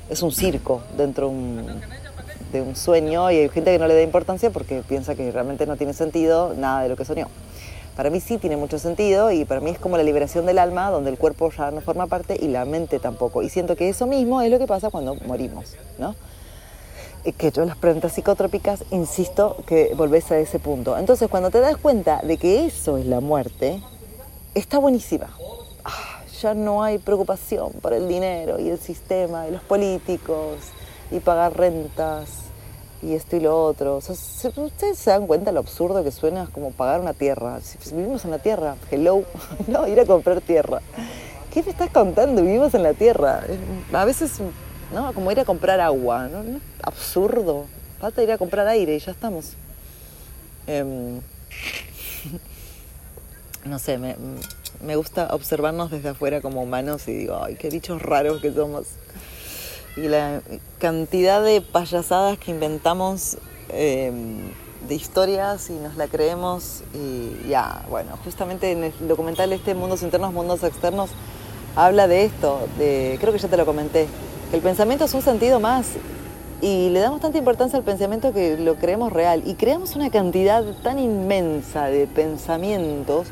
[0.10, 1.32] es un circo dentro
[2.52, 5.66] de un sueño y hay gente que no le da importancia porque piensa que realmente
[5.66, 7.28] no tiene sentido nada de lo que soñó.
[8.00, 10.90] Para mí sí tiene mucho sentido y para mí es como la liberación del alma,
[10.90, 13.44] donde el cuerpo ya no forma parte y la mente tampoco.
[13.44, 16.16] Y siento que eso mismo es lo que pasa cuando morimos, ¿no?
[17.38, 20.98] que yo las plantas psicotrópicas, insisto, que volvés a ese punto.
[20.98, 23.82] Entonces, cuando te das cuenta de que eso es la muerte,
[24.56, 25.28] está buenísima.
[25.84, 30.56] Ah, ya no hay preocupación por el dinero y el sistema y los políticos
[31.12, 32.49] y pagar rentas
[33.02, 33.98] y esto y lo otro.
[33.98, 37.60] ustedes se dan cuenta lo absurdo que suena como pagar una tierra.
[37.62, 39.24] Si vivimos en la tierra, hello,
[39.68, 40.82] no, ir a comprar tierra.
[41.54, 42.42] ¿Qué me estás contando?
[42.42, 43.44] Vivimos en la tierra.
[43.94, 44.40] A veces,
[44.94, 45.14] ¿no?
[45.14, 46.60] Como ir a comprar agua, ¿no?
[46.84, 47.66] Absurdo.
[48.00, 49.54] Falta ir a comprar aire y ya estamos.
[50.68, 51.20] Em,
[53.66, 54.16] no sé, me,
[54.82, 58.88] me gusta observarnos desde afuera como humanos y digo, ay, qué bichos raros que somos
[59.96, 60.42] y la
[60.78, 63.38] cantidad de payasadas que inventamos
[63.70, 64.52] em,
[64.88, 70.04] de historias y nos la creemos y ya, bueno, justamente en el documental este Mundos
[70.04, 71.10] Internos, Mundos Externos
[71.76, 74.08] habla de esto, de, creo que ya te lo comenté,
[74.50, 75.88] que el pensamiento es un sentido más
[76.62, 80.64] y le damos tanta importancia al pensamiento que lo creemos real y creamos una cantidad
[80.84, 83.28] tan inmensa de pensamientos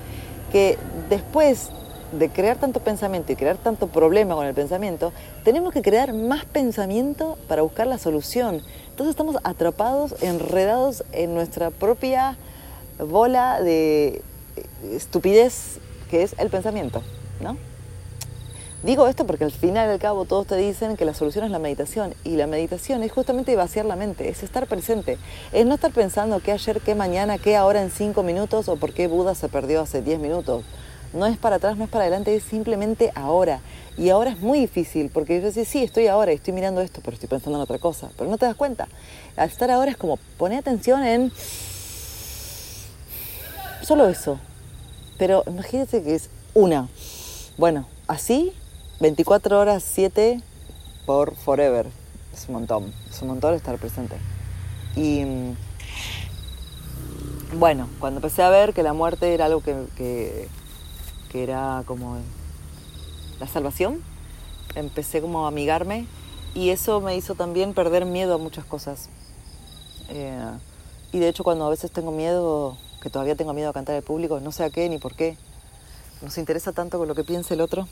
[0.52, 0.78] que
[1.10, 1.72] después
[2.12, 5.12] de crear tanto pensamiento y crear tanto problema con el pensamiento,
[5.44, 8.62] tenemos que crear más pensamiento para buscar la solución.
[8.90, 12.38] Entonces estamos atrapados, enredados en nuestra propia
[13.00, 14.22] bola de
[14.92, 17.04] estupidez que es el pensamiento,
[17.42, 17.58] ¿no?
[18.84, 21.60] Digo esto porque al final del cabo todos te dicen que la solución es la
[21.60, 25.18] meditación y la meditación es justamente vaciar la mente, es estar presente,
[25.52, 28.94] es no estar pensando qué ayer, qué mañana, qué ahora en cinco minutos o por
[28.94, 30.64] qué Buda se perdió hace diez minutos.
[31.14, 33.62] No es para atrás, no es para adelante, es simplemente ahora.
[33.98, 37.02] Y ahora es muy difícil, porque yo decía, sí, estoy ahora y estoy mirando esto,
[37.04, 38.10] pero estoy pensando en otra cosa.
[38.18, 38.88] Pero no te das cuenta.
[39.36, 41.32] Al estar ahora es como poner atención en
[43.82, 44.40] solo eso.
[45.18, 46.90] Pero imagínate que es una.
[47.58, 48.54] Bueno, así,
[49.00, 50.42] 24 horas, 7
[51.08, 51.88] por forever.
[52.34, 54.18] Es un montón, es un montón estar presente.
[54.96, 55.56] Y mm,
[57.54, 60.48] bueno, cuando empecé a ver que la muerte era algo que
[61.44, 62.18] era como
[63.40, 64.02] la salvación.
[64.76, 66.06] Empecé como a amigarme
[66.54, 69.10] Y eso me hizo también perder miedo a muchas cosas.
[70.10, 70.52] Eh,
[71.12, 74.04] y de hecho cuando a veces tengo miedo, que todavía tengo miedo a cantar al
[74.04, 75.38] público, no sé a qué ni por qué,
[76.22, 77.88] nos interesa tanto con lo que piense el otro.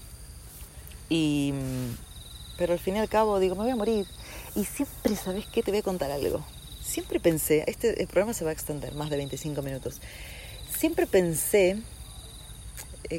[1.09, 1.53] Y,
[2.57, 4.07] pero al fin y al cabo digo, me voy a morir.
[4.55, 5.61] Y siempre, ¿sabes qué?
[5.61, 6.43] Te voy a contar algo.
[6.83, 10.01] Siempre pensé, este el programa se va a extender más de 25 minutos.
[10.77, 11.81] Siempre pensé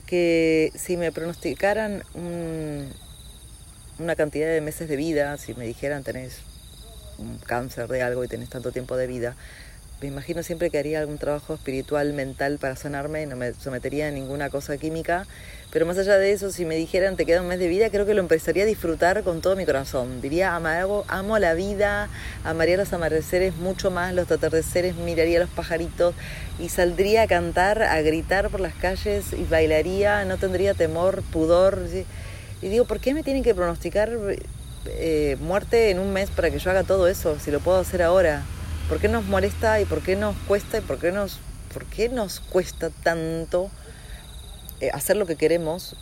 [0.07, 2.03] que si me pronosticaran
[3.99, 6.40] una cantidad de meses de vida, si me dijeran tenés
[7.18, 9.37] un cáncer de algo y tenés tanto tiempo de vida,
[10.01, 14.11] me imagino siempre que haría algún trabajo espiritual, mental para sanarme, no me sometería a
[14.11, 15.27] ninguna cosa química,
[15.73, 18.05] pero más allá de eso, si me dijeran te queda un mes de vida, creo
[18.05, 20.21] que lo empezaría a disfrutar con todo mi corazón.
[20.21, 22.11] Diría, amo, amo la vida,
[22.45, 26.15] amaría los amaneceres mucho más, los atardeceres, miraría los pajaritos
[26.59, 31.81] y saldría a cantar, a gritar por las calles y bailaría, no tendría temor, pudor.
[32.61, 34.11] Y digo, ¿por qué me tienen que pronosticar
[34.87, 38.03] eh, muerte en un mes para que yo haga todo eso, si lo puedo hacer
[38.03, 38.45] ahora?
[38.88, 41.38] ¿Por qué nos molesta y por qué nos cuesta y por qué nos,
[41.72, 43.70] por qué nos cuesta tanto
[44.81, 45.96] eh, hacer lo que queremos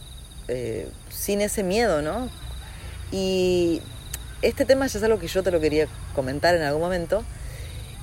[0.48, 2.28] eh, sin ese miedo, ¿no?
[3.10, 3.80] Y
[4.42, 7.24] este tema ya es algo que yo te lo quería comentar en algún momento.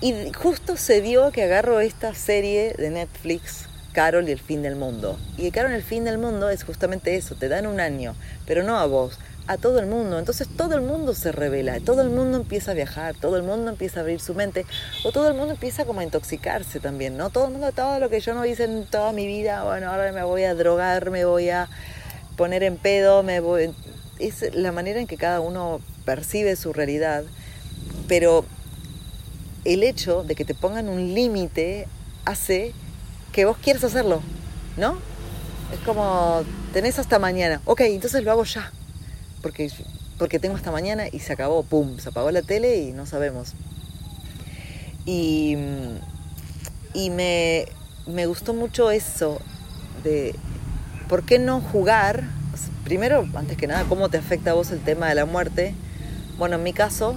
[0.01, 4.75] Y justo se dio que agarro esta serie de Netflix, Carol y el fin del
[4.75, 5.19] mundo.
[5.37, 8.15] Y Carol y el fin del mundo es justamente eso, te dan un año,
[8.47, 9.19] pero no a vos,
[9.51, 10.17] a todo el mundo.
[10.17, 13.69] Entonces todo el mundo se revela, todo el mundo empieza a viajar, todo el mundo
[13.69, 14.65] empieza a abrir su mente,
[15.03, 17.29] o todo el mundo empieza como a intoxicarse también, ¿no?
[17.31, 20.13] Todo el mundo, todo lo que yo no hice en toda mi vida, bueno, ahora
[20.13, 21.67] me voy a drogar, me voy a
[22.37, 23.73] poner en pedo, me voy...
[24.19, 27.23] Es la manera en que cada uno percibe su realidad,
[28.07, 28.45] pero
[29.65, 31.89] el hecho de que te pongan un límite
[32.23, 32.73] hace
[33.33, 34.21] que vos quieras hacerlo,
[34.77, 34.97] ¿no?
[35.73, 38.71] Es como, tenés hasta mañana, ok, entonces lo hago ya
[39.41, 39.71] porque,
[40.17, 43.53] porque tengo esta mañana y se acabó, pum, se apagó la tele y no sabemos.
[45.05, 45.57] Y,
[46.93, 47.65] y me,
[48.05, 49.41] me gustó mucho eso
[50.03, 50.35] de
[51.09, 52.23] por qué no jugar.
[52.83, 55.73] Primero, antes que nada, cómo te afecta a vos el tema de la muerte.
[56.37, 57.15] Bueno, en mi caso,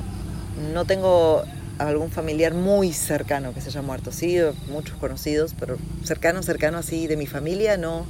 [0.73, 1.45] no tengo
[1.79, 7.07] algún familiar muy cercano que se haya muerto, sí, muchos conocidos, pero cercano, cercano así
[7.07, 8.07] de mi familia, no.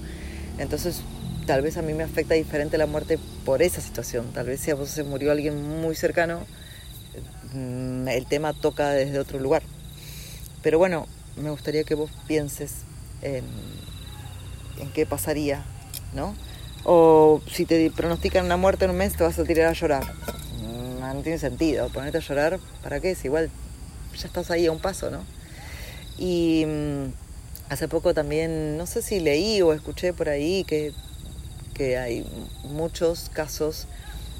[0.58, 1.00] Entonces
[1.46, 4.32] tal vez a mí me afecta diferente la muerte por esa situación.
[4.32, 6.40] Tal vez si a vos se murió alguien muy cercano,
[7.52, 9.62] mm, el tema toca desde otro lugar.
[10.62, 12.72] Pero bueno, me gustaría que vos pienses
[13.22, 13.44] en,
[14.94, 15.64] qué pasaría,
[16.14, 16.34] ¿no?
[16.84, 20.04] O si te pronostican una muerte en un mes, te vas a tirar a llorar.
[20.60, 21.88] Mm, no tiene sentido.
[21.88, 23.14] Ponerte a llorar, ¿para qué?
[23.14, 23.50] Si igual
[24.16, 25.24] ya estás ahí a un paso, ¿no?
[26.18, 27.12] Y mm,
[27.68, 30.92] hace poco también, no sé si leí o escuché por ahí que
[31.74, 32.24] que hay
[32.62, 33.86] muchos casos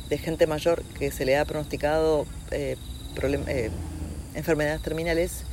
[0.09, 2.77] de gente mayor que se le ha pronosticado eh,
[3.23, 3.71] eh,
[4.35, 5.45] enfermedades terminales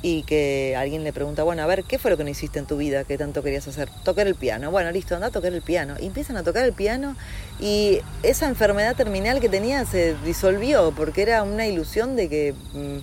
[0.00, 2.66] y que alguien le pregunta, bueno, a ver, ¿qué fue lo que no hiciste en
[2.66, 3.88] tu vida que tanto querías hacer?
[4.04, 4.70] Tocar el piano.
[4.70, 5.96] Bueno, listo, anda a tocar el piano.
[6.00, 7.16] Y empiezan a tocar el piano
[7.58, 12.98] y esa enfermedad terminal que tenía se disolvió porque era una ilusión de que mm,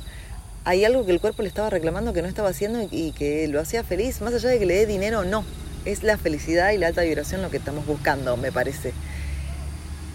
[0.64, 3.48] hay algo que el cuerpo le estaba reclamando que no estaba haciendo y, y que
[3.50, 5.44] lo hacía feliz, más allá de que le dé dinero o no
[5.86, 8.94] es la felicidad y la alta vibración lo que estamos buscando, me parece.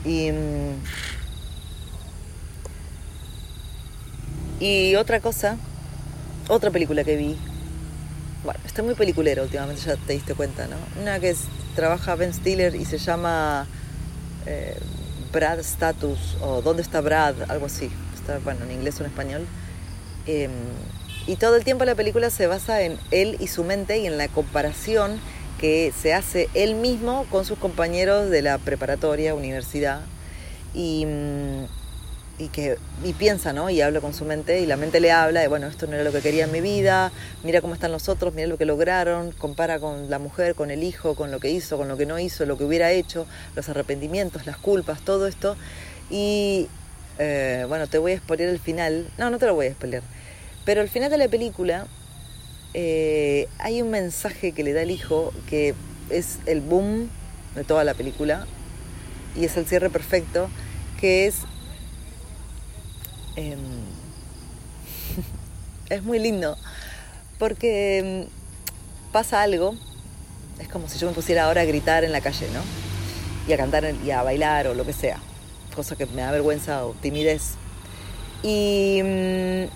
[0.05, 0.75] Y, mm,
[4.61, 5.57] y otra cosa,
[6.49, 7.37] otra película que vi,
[8.45, 10.77] bueno, está muy peliculera últimamente, ya te diste cuenta, ¿no?
[11.01, 11.35] Una que
[11.75, 13.67] trabaja Ben Stiller y se llama
[14.47, 14.79] eh,
[15.33, 17.35] Brad Status o ¿Dónde está Brad?
[17.49, 19.47] Algo así, está, bueno, en inglés o en español.
[20.27, 20.51] Em,
[21.27, 24.19] y todo el tiempo la película se basa en él y su mente y en
[24.19, 25.21] la comparación
[25.61, 30.01] que se hace él mismo con sus compañeros de la preparatoria, universidad,
[30.73, 31.65] y, mm,
[32.39, 33.69] y que y piensa, ¿no?
[33.69, 36.05] Y habla con su mente, y la mente le habla de, bueno, esto no era
[36.05, 37.13] lo que quería en mi vida,
[37.45, 40.83] mira cómo están los otros, mira lo que lograron, compara con la mujer, con el
[40.83, 43.69] hijo, con lo que hizo, con lo que no hizo, lo que hubiera hecho, los
[43.69, 45.57] arrepentimientos, las culpas, todo esto.
[46.09, 46.69] Y,
[47.19, 50.03] eh, bueno, te voy a spoiler el final, no, no te lo voy a spoiler,
[50.65, 51.87] pero el final de la película
[52.75, 55.75] eh, hay un mensaje que le da el hijo que
[56.09, 57.09] es el boom
[57.55, 58.47] de toda la película
[59.37, 60.49] y es el cierre perfecto,
[61.01, 61.37] que es...
[63.37, 63.59] Em,
[65.89, 66.57] es muy lindo,
[67.39, 68.27] porque em,
[69.13, 69.75] pasa algo,
[70.59, 72.61] es como si yo me pusiera ahora a gritar en la calle, ¿no?
[73.49, 75.19] Y a cantar y a bailar o lo que sea,
[75.75, 77.55] cosa que me da vergüenza o timidez.
[78.43, 79.69] Y em,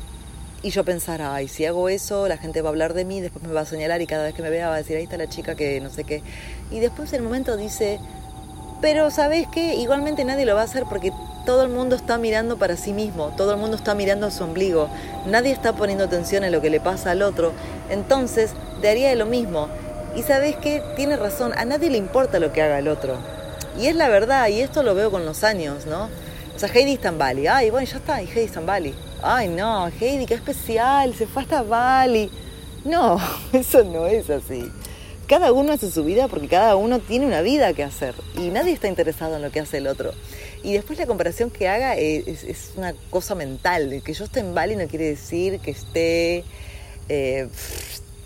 [0.64, 3.44] y yo pensar, ay, si hago eso, la gente va a hablar de mí, después
[3.44, 5.18] me va a señalar y cada vez que me vea va a decir, ahí está
[5.18, 6.22] la chica que no sé qué.
[6.70, 8.00] Y después en el momento dice,
[8.80, 9.74] pero ¿sabes qué?
[9.74, 11.12] Igualmente nadie lo va a hacer porque
[11.44, 14.42] todo el mundo está mirando para sí mismo, todo el mundo está mirando a su
[14.42, 14.88] ombligo,
[15.26, 17.52] nadie está poniendo atención en lo que le pasa al otro,
[17.90, 19.68] entonces te haría lo mismo.
[20.16, 23.18] Y sabes que tiene razón, a nadie le importa lo que haga el otro.
[23.78, 26.08] Y es la verdad, y esto lo veo con los años, ¿no?
[26.56, 27.48] O sea, Heidi está en Bali.
[27.48, 28.94] Ay, bueno, ya está, y Heidi está en Bali.
[29.26, 32.30] Ay, no, Heidi, qué especial, se fue hasta Bali.
[32.84, 33.18] No,
[33.54, 34.70] eso no es así.
[35.26, 38.74] Cada uno hace su vida porque cada uno tiene una vida que hacer y nadie
[38.74, 40.12] está interesado en lo que hace el otro.
[40.62, 44.02] Y después la comparación que haga es, una cosa mental.
[44.04, 46.44] Que yo esté en Bali no quiere decir que esté
[47.08, 47.48] eh,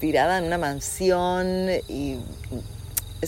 [0.01, 2.19] tirada en una mansión y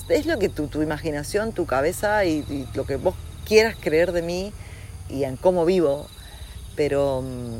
[0.08, 4.22] es, lo que tu, tu, imaginación, tu cabeza y, lo que vos quieras creer de
[4.22, 4.52] mí
[5.08, 6.08] y en cómo vivo,
[6.80, 7.58] pero mm,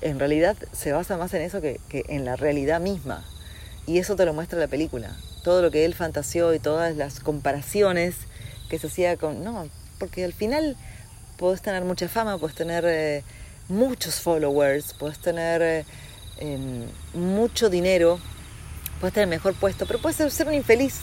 [0.00, 3.22] en realidad se basa más en eso que, en la realidad misma.
[3.86, 5.14] Y eso te lo muestra la película.
[5.44, 8.14] Todo lo que él fantaseó y todas las comparaciones
[8.70, 9.44] que se hacía con...
[9.44, 10.78] No, porque al final
[11.36, 13.22] puedes tener mucha fama, puedes tener eh,
[13.68, 15.84] muchos followers, puedes tener eh,
[16.38, 18.18] em, mucho dinero,
[18.98, 21.00] puedes tener mejor puesto, pero puedes ser, un infeliz.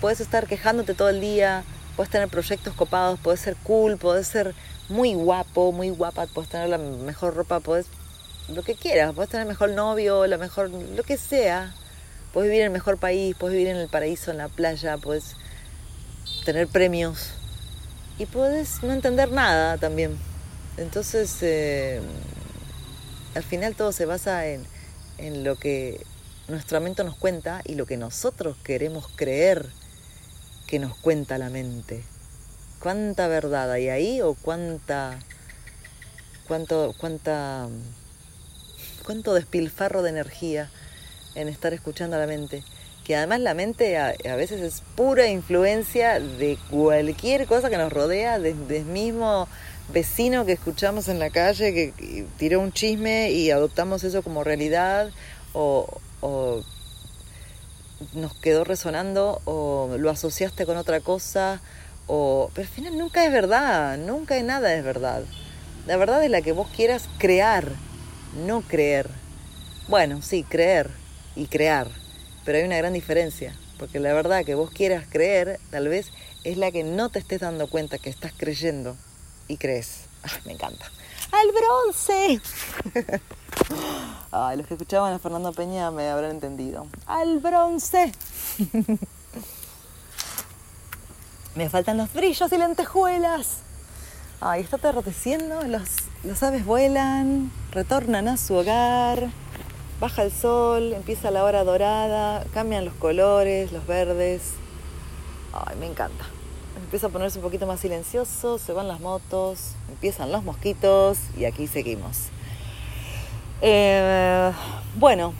[0.00, 1.64] Puedes estar quejándote todo el día,
[1.96, 4.54] puedes tener proyectos copados, puedes ser cool, puedes ser
[4.88, 7.86] muy guapo, muy guapa, puedes tener la mejor ropa, puedes
[8.48, 11.74] lo que quieras, puedes tener el mejor novio, la mejor, lo que sea.
[12.32, 15.36] Puedes vivir en el mejor país, puedes vivir en el paraíso, en la playa, puedes
[16.44, 17.30] tener premios
[18.18, 20.16] y puedes no entender nada también.
[20.76, 22.00] Entonces, eh,
[23.34, 24.66] al final todo se basa en,
[25.18, 26.04] en lo que
[26.48, 29.66] nuestra mente nos cuenta y lo que nosotros queremos creer
[30.66, 32.04] que nos cuenta la mente.
[32.86, 35.18] ¿Cuánta verdad hay ahí o cuánta,
[36.46, 37.66] cuánto, cuánta,
[39.04, 40.70] cuánto despilfarro de energía
[41.34, 42.62] en estar escuchando a la mente?
[43.04, 48.38] Que además la mente a, veces es pura influencia de cualquier cosa que nos rodea,
[48.38, 49.48] desde el mismo
[49.92, 55.10] vecino que escuchamos en la calle que tiró un chisme y adoptamos eso como realidad
[55.54, 55.88] o
[58.12, 61.60] nos quedó resonando o lo asociaste con otra cosa
[62.06, 65.22] pero al final nunca es verdad, nunca hay nada es verdad.
[65.86, 67.70] La verdad es la que vos quieras crear,
[68.46, 69.08] no creer.
[69.88, 70.90] Bueno, sí, creer
[71.34, 71.88] y crear,
[72.44, 76.10] pero hay una gran diferencia, porque la verdad que vos quieras creer tal vez
[76.44, 78.96] es la que no te estés dando cuenta que estás creyendo
[79.48, 80.02] y crees.
[80.44, 80.86] me encanta.
[81.32, 82.40] ¡Al bronce!
[84.56, 86.86] Los que escuchaban a Fernando Peña me habrán entendido.
[87.06, 88.12] ¡Al bronce!
[91.56, 93.58] me faltan los brillos y lentejuelas.
[94.40, 95.88] Ay, está atardeciendo, los,
[96.22, 99.28] los aves vuelan, retornan a su hogar,
[99.98, 104.52] baja el sol, empieza la hora dorada, cambian los colores, los verdes.
[105.52, 106.26] Ay, me encanta
[106.86, 111.44] empieza a ponerse un poquito más silencioso, se van las motos, empiezan los mosquitos y
[111.44, 112.28] aquí seguimos.
[113.60, 114.52] Eh,
[114.94, 115.32] bueno,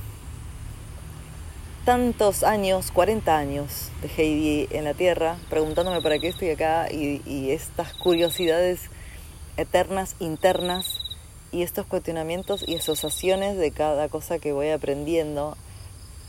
[1.86, 7.50] tantos años, 40 años de Heidi en la Tierra, preguntándome para qué estoy acá y,
[7.50, 8.90] estas curiosidades
[9.56, 10.98] eternas, internas
[11.52, 15.56] y estos cuestionamientos y asociaciones de cada cosa que voy aprendiendo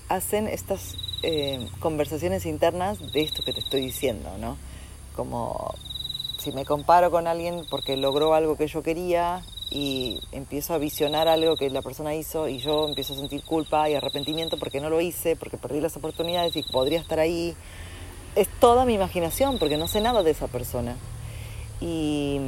[0.10, 4.58] hacen estas eh, conversaciones internas de esto que te estoy diciendo, ¿no?
[5.16, 5.74] como
[6.38, 11.28] si me comparo con alguien porque logró algo que yo quería y empiezo a visionar
[11.28, 14.90] algo que la persona hizo y yo empiezo a sentir culpa y arrepentimiento porque no
[14.90, 17.56] lo hice, porque perdí las oportunidades y podría estar ahí.
[18.36, 20.96] Es toda mi imaginación porque no sé nada de esa persona.
[21.82, 22.40] Y,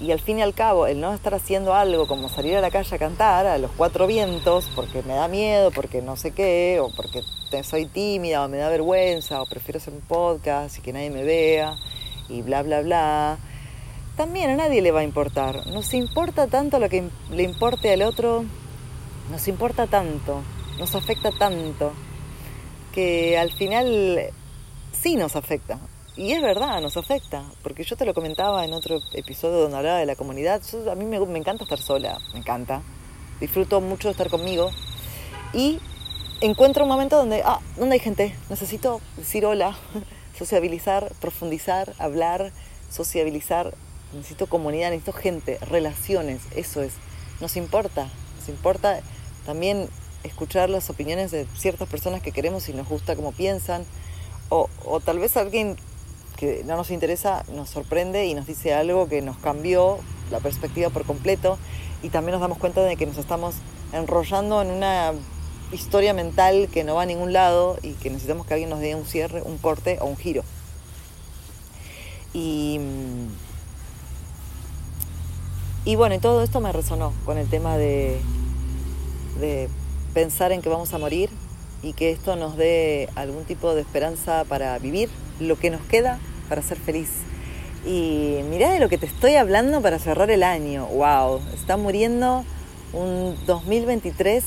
[0.00, 2.70] y al fin y al cabo, el no estar haciendo algo como salir a la
[2.70, 6.78] calle a cantar a los cuatro vientos porque me da miedo, porque no sé qué,
[6.80, 7.22] o porque
[7.62, 11.22] soy tímida o me da vergüenza o prefiero hacer un podcast y que nadie me
[11.22, 11.76] vea
[12.28, 13.38] y bla, bla, bla,
[14.16, 15.66] también a nadie le va a importar.
[15.66, 18.44] Nos importa tanto lo que le importe al otro,
[19.30, 20.42] nos importa tanto,
[20.78, 21.92] nos afecta tanto,
[22.92, 24.30] que al final
[24.92, 25.78] sí nos afecta.
[26.16, 29.98] Y es verdad, nos afecta, porque yo te lo comentaba en otro episodio donde hablaba
[29.98, 30.62] de la comunidad.
[30.90, 32.80] a mí me, me encanta estar sola, me encanta.
[33.38, 34.70] Disfruto mucho de estar conmigo.
[35.52, 35.78] Y
[36.40, 38.34] encuentro un momento donde, ah, ¿dónde hay gente?
[38.48, 39.76] Necesito decir hola,
[40.38, 42.50] sociabilizar, profundizar, hablar,
[42.90, 43.74] sociabilizar.
[44.12, 46.92] Necesito comunidad, necesito gente, relaciones, eso es.
[47.40, 49.00] Nos importa, nos importa
[49.44, 49.88] también
[50.22, 53.84] escuchar las opiniones de ciertas personas que queremos y nos gusta cómo piensan.
[54.48, 55.76] O, o tal vez alguien
[56.36, 59.98] que no nos interesa nos sorprende y nos dice algo que nos cambió
[60.30, 61.58] la perspectiva por completo
[62.02, 63.56] y también nos damos cuenta de que nos estamos
[63.92, 65.12] enrollando en una
[65.72, 68.94] historia mental que no va a ningún lado y que necesitamos que alguien nos dé
[68.94, 70.44] un cierre, un corte o un giro.
[72.32, 72.78] Y,
[75.86, 78.18] Y bueno, y todo esto me resonó con el tema de,
[80.12, 81.30] pensar en que vamos a morir
[81.80, 85.08] y que esto nos dé algún tipo de esperanza para vivir
[85.38, 86.18] lo que nos queda
[86.48, 87.10] para ser feliz.
[87.86, 90.86] Y mirá de lo que te estoy hablando para cerrar el año.
[90.86, 91.40] ¡Wow!
[91.54, 92.44] Está muriendo
[92.92, 94.42] un 2023.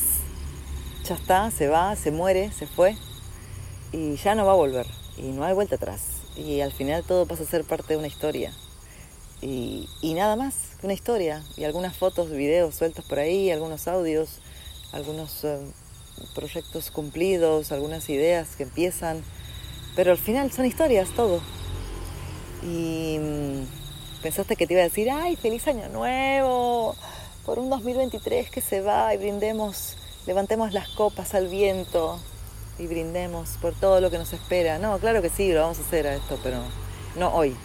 [1.05, 2.97] Ya está, se va, se muere, se fue.
[3.93, 4.87] Y ya no va a volver.
[5.17, 6.01] Y no hay vuelta atrás.
[6.35, 8.51] Y al final todo pasa a ser parte de una historia.
[9.41, 11.43] Y, nada más que una historia.
[11.55, 14.39] Y algunas fotos, videos sueltos por ahí, algunos audios,
[14.91, 15.59] algunos eh,
[16.35, 19.23] proyectos cumplidos, algunas ideas que empiezan.
[19.95, 21.41] Pero al final son historias, todo
[22.63, 26.95] y mm, pensaste que te iba a decir, ay, feliz año nuevo,
[27.45, 32.19] por un 2023 que se va y brindemos, levantemos las copas al viento
[32.77, 34.79] y brindemos por todo lo que nos espera.
[34.79, 36.61] No, claro que sí, lo vamos a hacer a esto, pero
[37.17, 37.55] no hoy.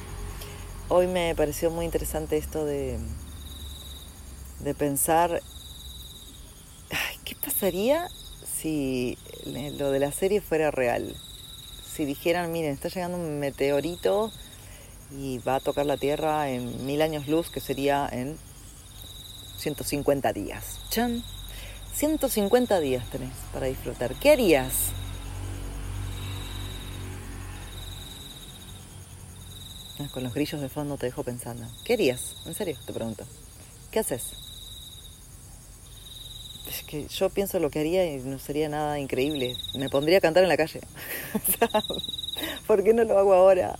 [0.88, 2.98] Hoy me pareció muy interesante esto de,
[4.60, 5.40] de pensar,
[6.90, 8.08] ay, ¿qué pasaría
[8.44, 9.16] si
[9.78, 11.16] lo de la serie fuera real?
[11.90, 14.30] Si dijeran, miren, está llegando un meteorito
[15.10, 18.36] y va a tocar la Tierra en mil años luz, que sería en
[19.56, 20.80] 150 días.
[20.90, 21.24] ¡Chan!
[21.94, 24.14] 150 días tenés para disfrutar.
[24.16, 24.90] ¿Qué harías?
[30.12, 31.66] Con los grillos de fondo te dejo pensando.
[31.84, 32.36] ¿Qué harías?
[32.46, 33.24] En serio, te pregunto.
[33.90, 34.32] ¿Qué haces?
[36.68, 39.56] Es que yo pienso lo que haría y no sería nada increíble.
[39.74, 40.80] Me pondría a cantar en la calle.
[42.66, 43.78] ¿Por qué no lo hago ahora?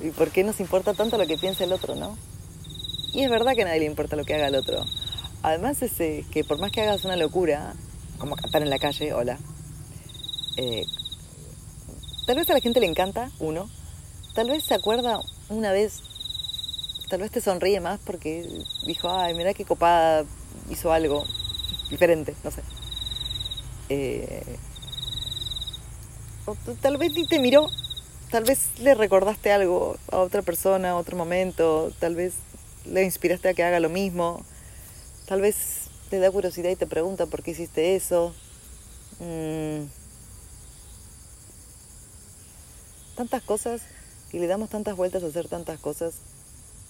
[0.00, 2.16] ¿Y por qué nos importa tanto lo que piensa el otro, no?
[3.12, 4.84] Y es verdad que a nadie le importa lo que haga el otro.
[5.42, 5.92] Además es
[6.30, 7.74] que por más que hagas una locura,
[8.18, 9.38] como cantar en la calle, hola,
[10.56, 10.84] eh,
[12.26, 13.68] tal vez a la gente le encanta, uno,
[14.34, 16.02] tal vez se acuerda una vez,
[17.08, 18.48] tal vez te sonríe más porque
[18.86, 20.24] dijo, ay, mira qué copada
[20.70, 21.24] hizo algo
[21.90, 22.62] diferente, no sé.
[23.88, 24.56] Eh,
[26.80, 27.68] tal vez ni te miró
[28.34, 32.34] Tal vez le recordaste algo a otra persona, a otro momento, tal vez
[32.84, 34.44] le inspiraste a que haga lo mismo,
[35.26, 38.34] tal vez te da curiosidad y te pregunta por qué hiciste eso.
[39.20, 39.84] Mm.
[43.14, 43.82] Tantas cosas
[44.34, 46.14] y le damos tantas vueltas a hacer tantas cosas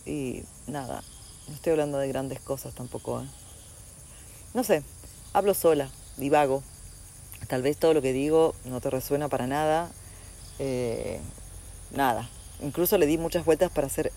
[0.06, 1.02] y nada,
[1.46, 3.20] no estoy hablando de grandes cosas tampoco.
[3.20, 3.26] ¿eh?
[4.54, 4.82] No sé,
[5.34, 6.62] hablo sola, divago.
[7.48, 9.90] Tal vez todo lo que digo no te resuena para nada
[10.58, 11.20] eh,
[11.90, 12.28] nada,
[12.62, 14.10] incluso le di muchas vueltas para hacer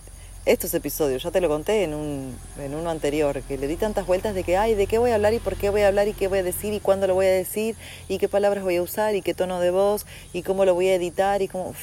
[0.47, 1.23] estos episodios.
[1.23, 4.43] Ya te lo conté en, un, en uno anterior, que le di tantas vueltas de
[4.43, 6.27] que, ay, ¿de qué voy a hablar y por qué voy a hablar y qué
[6.27, 7.75] voy a decir y cuándo lo voy a decir
[8.07, 10.87] y qué palabras voy a usar y qué tono de voz y cómo lo voy
[10.87, 11.73] a editar y cómo,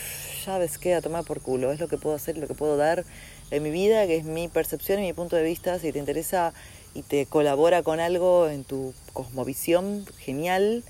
[0.46, 1.72] ya ves qué, a tomar por culo.
[1.72, 3.04] Es lo que puedo hacer, lo que puedo dar
[3.50, 5.78] en mi vida, que es mi percepción y mi punto de vista.
[5.78, 6.54] Si te interesa
[6.94, 10.84] y te colabora con algo en tu cosmovisión, genial.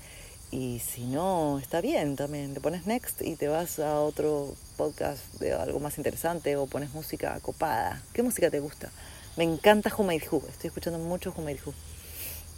[0.51, 2.53] Y si no, está bien también.
[2.53, 6.93] Le pones next y te vas a otro podcast de algo más interesante o pones
[6.93, 8.01] música copada.
[8.13, 8.91] ¿Qué música te gusta?
[9.37, 11.73] Me encanta Who Estoy escuchando mucho Who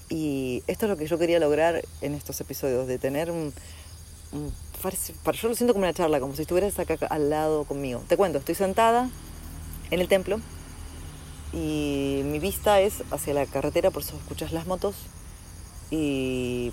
[0.10, 3.54] Y esto es lo que yo quería lograr en estos episodios, de tener un,
[4.32, 8.04] yo lo siento como una charla, como si estuvieras acá al lado conmigo.
[8.08, 9.10] Te cuento, estoy sentada
[9.90, 10.40] en el templo
[11.54, 14.96] y mi vista es hacia la carretera, por eso escuchas las motos.
[15.90, 16.72] Y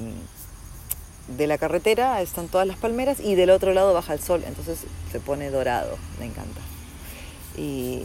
[1.29, 4.81] de la carretera están todas las palmeras y del otro lado baja el sol, entonces
[5.11, 6.61] se pone dorado, me encanta.
[7.57, 8.03] Y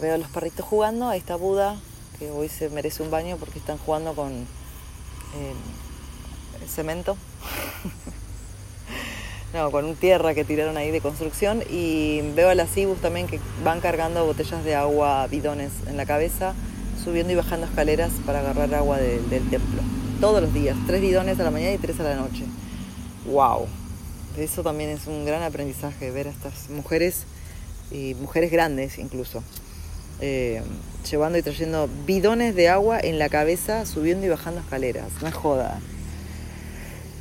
[0.00, 1.76] veo a los perritos jugando, ahí está Buda,
[2.18, 5.54] que hoy se merece un baño porque están jugando con eh,
[6.68, 7.16] cemento.
[9.54, 13.26] no, con un tierra que tiraron ahí de construcción y veo a las Ibus también
[13.26, 16.54] que van cargando botellas de agua, bidones en la cabeza,
[17.02, 21.44] subiendo y bajando escaleras para agarrar agua del templo todos los días, tres bidones a
[21.44, 22.44] la mañana y tres a la noche.
[23.26, 23.66] ¡Wow!
[24.36, 27.24] Eso también es un gran aprendizaje, ver a estas mujeres,
[27.90, 29.42] y mujeres grandes incluso,
[30.20, 30.62] eh,
[31.08, 35.34] llevando y trayendo bidones de agua en la cabeza, subiendo y bajando escaleras, no es
[35.34, 35.80] joda.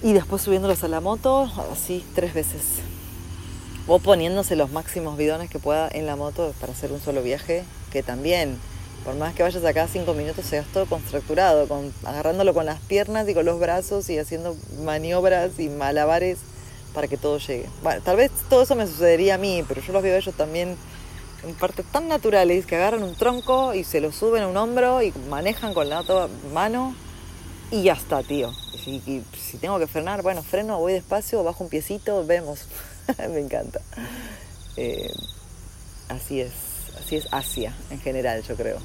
[0.04, 2.62] Y después subiéndolos a la moto, así tres veces.
[3.88, 7.64] O poniéndose los máximos bidones que pueda en la moto para hacer un solo viaje,
[7.92, 8.58] que también
[9.08, 13.30] por más que vayas acá cinco minutos, seas todo contracturado, con, agarrándolo con las piernas
[13.30, 16.40] y con los brazos y haciendo maniobras y malabares
[16.94, 17.70] para que todo llegue.
[18.04, 20.76] Tal vez todo eso me sucedería a mí, pero yo los veo a ellos también
[21.48, 25.02] en partes tan naturales que agarran un tronco y se lo suben a un hombro
[25.02, 26.94] y manejan con la otra mano
[27.72, 28.52] y ya está, tío.
[28.86, 32.66] Y si, tengo que frenar, bueno, freno, voy despacio, bajo un piecito, vemos.
[33.30, 33.80] me encanta.
[34.76, 35.14] Eh,
[36.10, 36.52] así es
[37.00, 38.80] así es Asia en general, yo creo.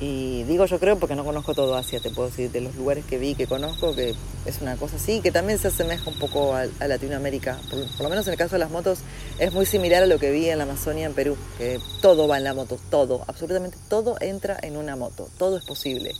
[0.00, 3.04] Y digo yo creo porque no conozco todo Asia, te puedo decir, de los lugares
[3.04, 4.14] que vi, que conozco, que
[4.46, 7.58] es una cosa así, que también se asemeja un poco a, Latinoamérica.
[7.68, 9.00] Por, lo menos en el caso de las motos
[9.40, 12.38] es muy similar a lo que vi en la Amazonia, en Perú, que todo va
[12.38, 16.14] en la moto, todo, absolutamente todo entra en una moto, todo es posible.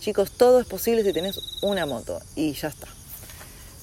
[0.00, 2.88] Chicos, todo es posible si tenés una moto y ya está.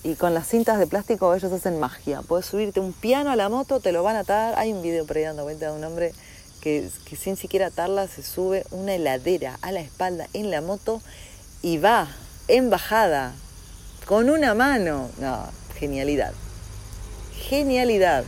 [0.03, 2.21] Y con las cintas de plástico ellos hacen magia.
[2.21, 4.53] Puedes subirte un piano a la moto, te lo van a atar.
[4.57, 6.13] Hay un video por ahí dando de un hombre
[6.59, 11.01] que, sin siquiera atarla se sube una heladera a la espalda en la moto
[11.61, 12.07] y va
[12.47, 13.33] en bajada
[14.05, 15.09] con una mano.
[15.19, 15.47] No,
[15.77, 16.33] genialidad.
[17.49, 18.23] Genialidad.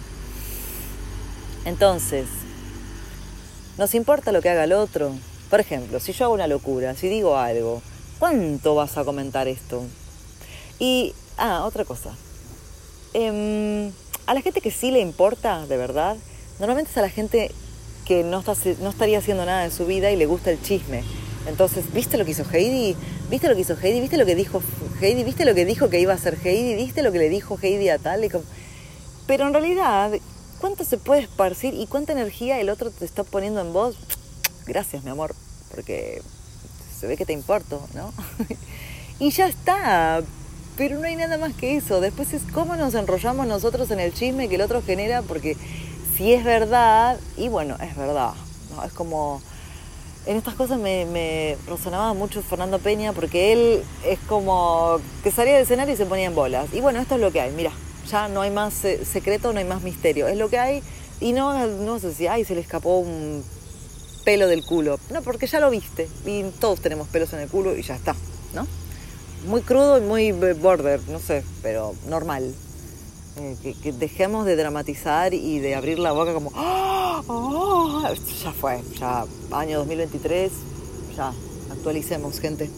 [1.66, 2.28] Entonces,
[3.78, 5.14] nos importa lo que haga el otro.
[5.50, 7.82] Por ejemplo, si yo hago una locura, si digo algo,
[8.20, 9.84] ¿cuánto vas a comentar esto?
[10.80, 12.16] Y, ah, otra cosa.
[13.14, 13.92] Em,
[14.26, 16.16] a la gente que sí le importa, de verdad,
[16.60, 17.52] normalmente es a la gente
[18.06, 21.04] que no, está, no estaría haciendo nada en su vida y le gusta el chisme.
[21.47, 22.95] Entonces, ¿viste lo que hizo Heidi?
[23.30, 23.99] ¿Viste lo que hizo Heidi?
[23.99, 24.62] ¿Viste lo que dijo
[25.02, 25.24] Heidi?
[25.24, 26.76] ¿Viste lo que dijo que iba a hacer Heidi?
[26.76, 28.30] ¿Viste lo que le dijo Heidi a tal?
[29.26, 30.12] Pero en realidad,
[30.60, 33.97] ¿cuánto se puede esparcir y cuánta energía el otro te está poniendo en vos?
[34.68, 35.34] Gracias, mi amor,
[35.74, 36.22] porque
[36.99, 38.14] se ve que te importo, ¿no?
[39.20, 40.22] y ya está.
[40.78, 41.99] Pero no hay nada más que eso.
[42.02, 45.58] Después es cómo nos enrollamos nosotros en el chisme que el otro genera, porque
[46.22, 48.34] si es verdad, y bueno, es verdad,
[48.76, 48.84] ¿no?
[48.84, 49.41] Es como...
[50.28, 55.63] En estas cosas me, resonaba mucho Fernando Peña porque él es como que salía del
[55.63, 56.72] escenario y se ponía en bolas.
[56.74, 57.72] Y bueno, esto es lo que hay, mira,
[58.07, 60.84] ya no hay más secreto, no hay más misterio, es lo que hay
[61.19, 63.43] y no, no sé si, ay, se le escapó un
[64.24, 64.99] pelo del culo.
[65.09, 66.07] No, porque ya lo viste
[66.59, 68.15] todos tenemos pelos en el culo y ya está,
[68.53, 68.67] ¿no?
[69.47, 72.53] Muy crudo y muy border, no sé, pero normal,
[73.38, 78.04] eh, que, dejemos de dramatizar y de abrir la boca como, ¡Oh!
[78.44, 80.52] ya fue, ya año 2023,
[81.16, 81.34] ya
[81.72, 82.70] actualicemos gente.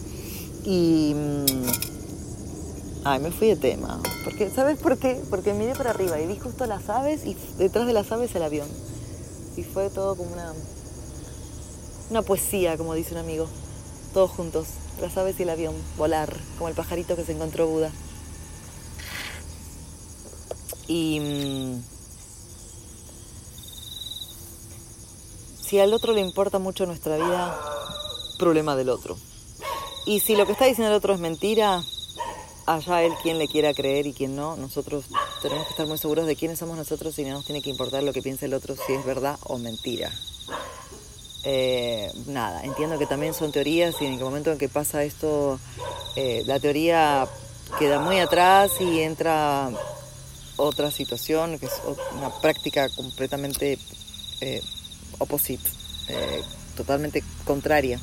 [0.64, 1.14] Y...
[1.14, 4.00] Mm, ay, me fui de tema.
[4.24, 5.20] Porque, ¿Sabes por qué?
[5.28, 8.42] Porque miré para arriba y vi justo las aves y detrás de las aves el
[8.42, 8.68] avión.
[9.56, 10.52] Y fue todo como una,
[12.10, 13.48] una poesía, como dice un amigo.
[14.12, 14.66] Todos juntos,
[15.00, 17.90] las aves y el avión, volar, como el pajarito que se encontró Buda.
[20.86, 21.82] Y mm,
[25.62, 27.58] si al otro le importa mucho nuestra vida,
[28.38, 29.16] problema del otro.
[30.06, 31.82] Y si lo que está diciendo el otro es mentira,
[32.66, 35.06] allá él quien le quiera creer y quien no, nosotros
[35.42, 38.02] tenemos que estar muy seguros de quiénes somos nosotros y no nos tiene que importar
[38.02, 40.12] lo que piense el otro, si es verdad o mentira.
[41.44, 45.58] Eh, nada, entiendo que también son teorías y en el momento en que pasa esto,
[46.16, 47.28] eh, la teoría
[47.78, 49.70] queda muy atrás y entra
[50.56, 51.72] otra situación, que es
[52.16, 53.78] una práctica completamente
[54.40, 54.62] eh,
[55.18, 55.68] opposite,
[56.08, 56.42] eh,
[56.76, 57.98] totalmente contraria.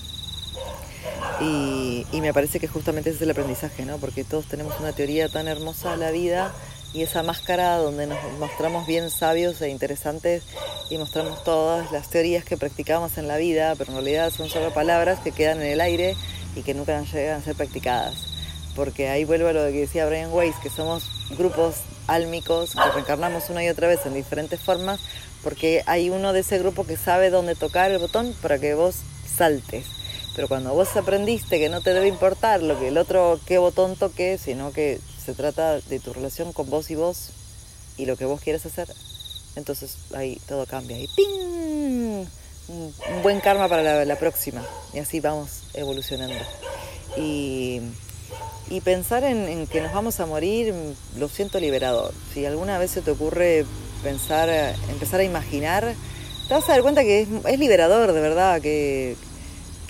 [1.40, 3.98] Y, me parece que justamente ese es el aprendizaje, ¿no?
[3.98, 6.54] Porque todos tenemos una teoría tan hermosa de la vida
[6.94, 10.44] y esa máscara donde nos mostramos bien sabios e interesantes
[10.92, 14.72] y mostramos todas las teorías que practicamos en la vida, pero en realidad son solo
[14.72, 16.16] palabras que quedan en el aire
[16.56, 18.32] y que nunca llegan a ser practicadas.
[18.76, 21.04] Porque ahí vuelvo a lo que decía Brian Weiss, que somos
[21.38, 21.76] grupos
[22.08, 25.00] álmicos que reencarnamos una y otra vez en diferentes formas,
[25.44, 28.96] porque hay uno de ese grupo que sabe dónde tocar el botón para que vos
[29.36, 29.86] saltes.
[30.36, 33.96] Pero cuando vos aprendiste que no te debe importar lo que el otro qué botón
[33.96, 37.30] toque, sino que se trata de tu relación con vos y vos
[37.98, 38.88] y lo que vos quieres hacer,
[39.56, 40.98] entonces ahí todo cambia.
[40.98, 42.26] Y ¡ping!
[42.68, 44.66] Un, buen karma para la, la próxima.
[44.94, 46.36] Y así vamos evolucionando.
[47.18, 47.82] Y
[48.70, 50.74] y pensar en, que nos vamos a morir
[51.18, 52.14] lo siento liberador.
[52.34, 53.66] Si alguna vez se te ocurre
[54.04, 54.50] pensar,
[54.90, 55.94] empezar a imaginar,
[56.48, 59.16] te vas a dar cuenta que es, liberador, de verdad, que,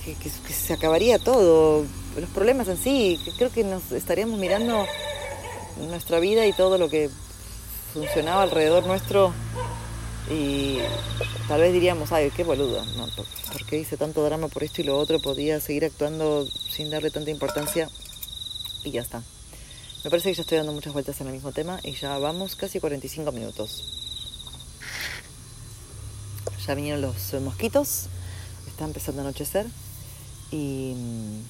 [0.03, 1.85] que, se acabaría todo.
[2.19, 4.85] Los problemas en sí, creo que nos estaríamos mirando
[5.89, 7.09] nuestra vida y todo lo que
[7.93, 9.33] funcionaba alrededor nuestro
[10.29, 10.79] y
[11.47, 13.07] tal vez diríamos, ay, qué boludo, ¿no?
[13.51, 15.19] ¿por qué hice tanto drama por esto y lo otro?
[15.19, 17.89] Podía seguir actuando sin darle tanta importancia
[18.83, 19.23] y ya está.
[20.03, 22.55] Me parece que ya estoy dando muchas vueltas en el mismo tema y ya vamos
[22.55, 23.83] casi 45 minutos.
[26.65, 28.07] Ya vinieron los mosquitos,
[28.67, 29.67] está empezando a anochecer
[30.51, 30.93] y...
[30.95, 31.41] Mm,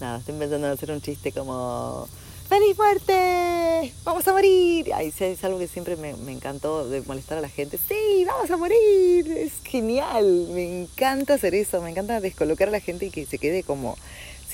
[0.00, 2.08] nada, estoy intentando hacer un chiste como...
[2.48, 3.92] ¡Feliz muerte!
[4.04, 4.92] ¡Vamos a morir!
[4.94, 7.76] Ay, es algo que siempre me, me, encantó de molestar a la gente.
[7.88, 9.26] ¡Sí, vamos a morir!
[9.36, 13.38] Es genial, me encanta hacer eso, me encanta descolocar a la gente y que se
[13.38, 13.96] quede como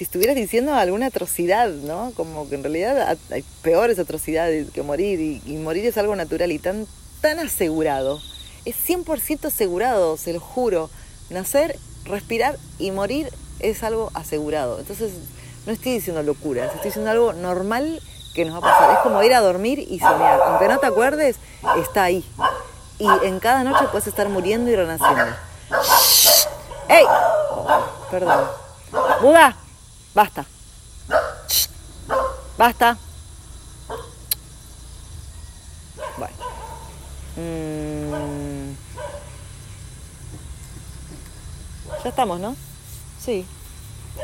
[0.02, 2.10] si estuvieras diciendo alguna atrocidad, ¿no?
[2.16, 6.58] Como que en realidad hay peores atrocidades que morir y, morir es algo natural y
[6.58, 6.88] tan,
[7.20, 8.20] tan asegurado.
[8.64, 10.90] Es 100% asegurado, se lo juro.
[11.30, 14.80] Nacer, respirar y morir es algo asegurado.
[14.80, 15.12] Entonces,
[15.66, 18.02] no estoy diciendo locuras, estoy diciendo algo normal
[18.34, 18.96] que nos va a pasar.
[18.96, 20.40] Es como ir a dormir y soñar.
[20.46, 21.36] Aunque no te acuerdes,
[21.80, 22.24] está ahí.
[22.98, 25.26] Y en cada noche puedes estar muriendo y renaciendo.
[26.88, 27.04] ¡Ey!
[28.10, 28.44] perdón.
[29.22, 29.56] Buda,
[30.14, 30.46] basta.
[32.58, 32.98] Basta.
[36.18, 36.34] Bueno.
[37.36, 38.72] Mm.
[42.02, 42.56] Ya estamos, ¿no?
[43.18, 43.46] Sí.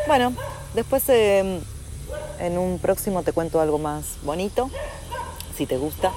[0.07, 0.33] Bueno,
[0.75, 1.61] después eh,
[2.41, 4.71] en un próximo te cuento algo más bonito,
[5.57, 6.13] si te gusta,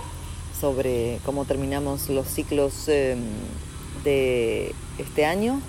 [0.59, 3.15] sobre cómo terminamos los ciclos eh,
[4.03, 5.61] de este año.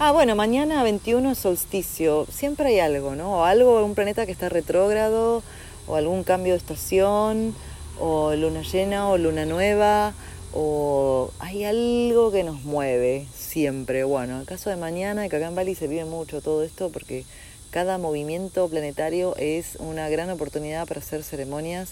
[0.00, 2.26] Ah, bueno, mañana 21 es solsticio.
[2.28, 3.38] Siempre hay algo, ¿no?
[3.38, 5.44] O algo, un planeta que está retrógrado,
[5.86, 7.54] o algún cambio de estación,
[8.00, 10.12] o luna llena, o luna nueva,
[10.52, 14.02] o hay algo que nos mueve siempre.
[14.02, 16.90] Bueno, en el caso de mañana, que acá en Bali se vive mucho todo esto
[16.90, 17.24] porque
[17.70, 21.90] cada movimiento planetario es una gran oportunidad para hacer ceremonias.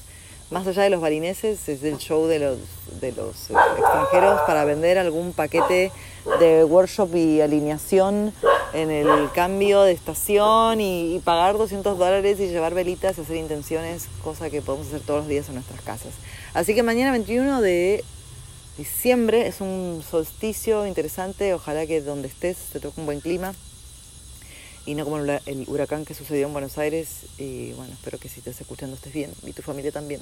[0.53, 2.59] Más allá de los balineses, es el show de los,
[3.01, 5.91] de los eh, extranjeros para vender algún paquete
[6.41, 8.35] de workshop y alineación
[8.75, 13.37] en el cambio de estación y, y, pagar 200 dólares y llevar velitas y hacer
[13.37, 16.13] intenciones, cosa que podemos hacer todos los días en nuestras casas.
[16.53, 18.05] Así que mañana 21 de
[18.77, 23.55] diciembre es un solsticio interesante, ojalá que donde estés te toque un buen clima
[24.85, 28.41] y no como el huracán que sucedió en Buenos Aires y bueno, espero que si
[28.41, 30.21] estás escuchando estés bien y tu familia también.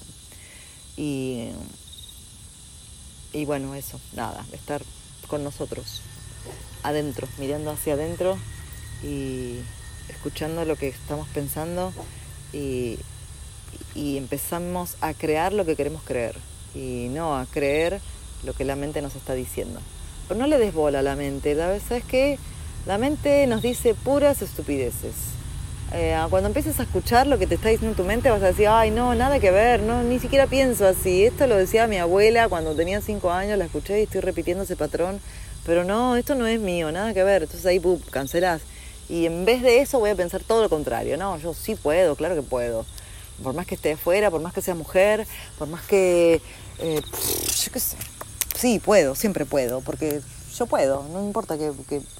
[0.96, 1.48] Y,
[3.32, 4.82] y bueno, eso, nada, estar
[5.28, 6.02] con nosotros,
[6.82, 8.36] adentro, mirando hacia adentro
[9.02, 9.60] y
[10.08, 11.92] escuchando lo que estamos pensando
[12.52, 12.98] y,
[13.94, 16.36] y empezamos a crear lo que queremos creer
[16.74, 18.00] y no a creer
[18.44, 19.80] lo que la mente nos está diciendo.
[20.28, 22.38] Pero no le des bola a la mente, ¿sabes qué?
[22.86, 25.12] La mente nos dice puras estupideces.
[25.92, 28.68] Eh, cuando empieces a escuchar lo que te está diciendo tu mente vas a decir,
[28.68, 31.24] ay no, nada que ver, no, ni siquiera pienso así.
[31.24, 34.76] Esto lo decía mi abuela cuando tenía cinco años, la escuché y estoy repitiendo ese
[34.76, 35.20] patrón.
[35.66, 37.42] Pero no, esto no es mío, nada que ver.
[37.42, 38.00] Entonces ahí, pum.
[39.08, 41.16] Y en vez de eso voy a pensar todo lo contrario.
[41.16, 42.86] No, yo sí puedo, claro que puedo.
[43.42, 45.26] Por más que esté afuera, por más que sea mujer,
[45.58, 46.40] por más que...
[46.78, 47.96] Eh, yo qué sé
[48.60, 50.20] sí, puedo, siempre puedo, porque
[50.60, 51.72] yo puedo, no importa que,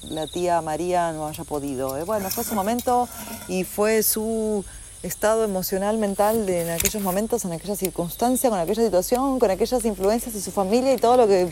[0.09, 1.95] la tía María no haya podido.
[1.95, 2.03] ¿eh?
[2.03, 3.07] Bueno, fue su momento
[3.47, 4.65] y fue su
[5.03, 9.85] estado emocional, mental de, en aquellos momentos, en aquella circunstancia, con aquella situación, con aquellas
[9.85, 11.49] influencias de su familia y todo lo que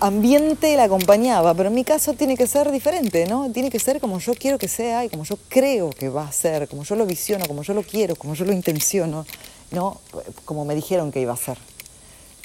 [0.00, 1.54] ambiente la acompañaba.
[1.54, 3.48] Pero en mi caso tiene que ser diferente, ¿no?
[3.52, 6.32] Tiene que ser como yo quiero que sea y como yo creo que va a
[6.32, 9.24] ser, como yo lo visiono, como yo lo quiero, como yo lo intenciono,
[9.70, 10.00] ¿no?
[10.44, 11.58] Como me dijeron que iba a ser.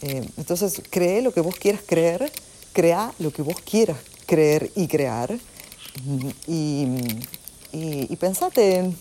[0.03, 2.32] Eh, entonces, cree lo que vos quieras creer,
[2.74, 3.97] crea lo que vos quieras
[4.28, 5.36] creer y crear.
[6.45, 6.88] Y,
[7.72, 8.93] y, pensate,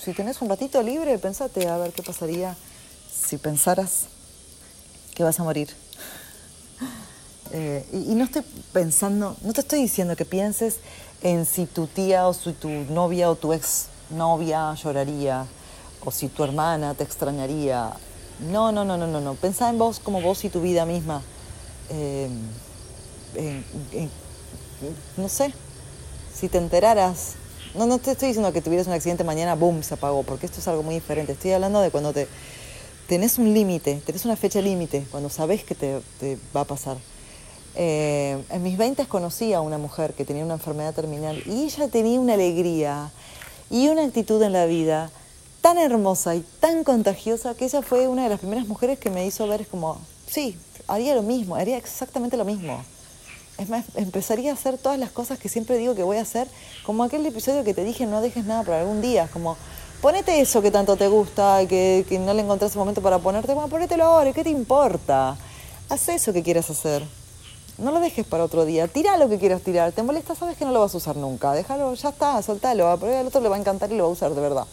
[0.00, 2.56] si tenés un ratito libre, pensate a ver qué pasaría
[3.10, 4.04] si pensaras
[5.14, 5.68] que vas a morir.
[7.56, 10.78] Eh, y, no estoy pensando, no te estoy diciendo que pienses
[11.22, 15.46] en si tu tía o si tu novia o tu ex novia lloraría,
[16.04, 17.92] o si tu hermana te extrañaría,
[18.50, 19.34] no, no, no, no, no, no.
[19.34, 21.22] Pensá en vos como vos y tu vida misma.
[21.90, 22.28] Eh,
[25.16, 25.52] no sé,
[26.34, 27.34] si te enteraras.
[27.74, 30.60] No, no te estoy diciendo que tuvieras un accidente mañana, boom, se apagó, porque esto
[30.60, 31.32] es algo muy diferente.
[31.32, 32.28] Estoy hablando de cuando te
[33.08, 36.00] tenés un límite, tenés una fecha límite, cuando sabes que te,
[36.54, 36.96] va a pasar.
[37.76, 41.88] Eh, en mis 20 conocí a una mujer que tenía una enfermedad terminal y ella
[41.88, 43.10] tenía una alegría
[43.68, 45.10] y una actitud en la vida
[45.60, 49.26] tan hermosa y tan contagiosa que ella fue una de las primeras mujeres que me
[49.26, 50.56] hizo ver como, sí,
[50.86, 52.84] haría lo mismo, haría exactamente lo mismo.
[53.58, 56.48] Es más, empezaría a hacer todas las cosas que siempre digo que voy a hacer,
[56.84, 59.56] como aquel episodio que te dije, no dejes nada para algún día, como
[60.00, 63.54] ponete eso que tanto te gusta y que, que no le encontrás momento para ponerte,
[63.54, 65.36] bueno, ponételo ahora, ¿qué te importa?
[65.88, 67.04] Haz eso que quieras hacer.
[67.78, 68.86] No lo dejes para otro día.
[68.86, 69.90] Tira lo que quieras tirar.
[69.90, 71.52] Te molesta, sabes que no lo vas a usar nunca.
[71.52, 72.96] Déjalo, ya está, soltalo.
[73.00, 74.64] Pero al otro le va a encantar y lo va a usar de verdad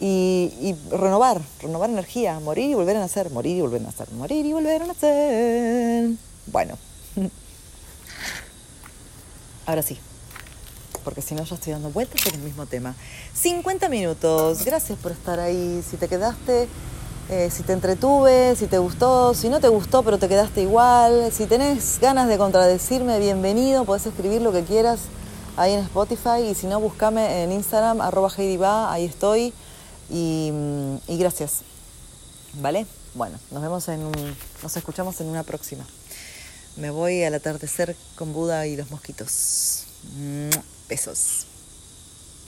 [0.00, 4.46] y, renovar, renovar energía, morir y volver a nacer, morir y volver a nacer, morir
[4.46, 6.10] y volver a nacer.
[6.46, 6.76] Bueno,
[9.68, 9.98] ahora sí,
[11.04, 12.94] porque si no ya estoy dando vueltas en el mismo tema.
[13.34, 16.66] 50 minutos, gracias por estar ahí, si te quedaste,
[17.28, 21.30] eh, si te entretuve, si te gustó, si no te gustó pero te quedaste igual,
[21.32, 25.00] si tenés ganas de contradecirme, bienvenido, podés escribir lo que quieras
[25.58, 26.48] ahí en Spotify.
[26.50, 29.52] Y si no, búscame en Instagram, arroba Heidi ahí estoy.
[30.10, 30.50] Y,
[31.06, 31.60] y gracias.
[32.54, 32.86] ¿Vale?
[33.14, 35.84] Bueno, nos vemos en un, nos escuchamos en una próxima.
[36.78, 39.84] Me voy al atardecer con Buda y los mosquitos.
[40.88, 41.47] Besos.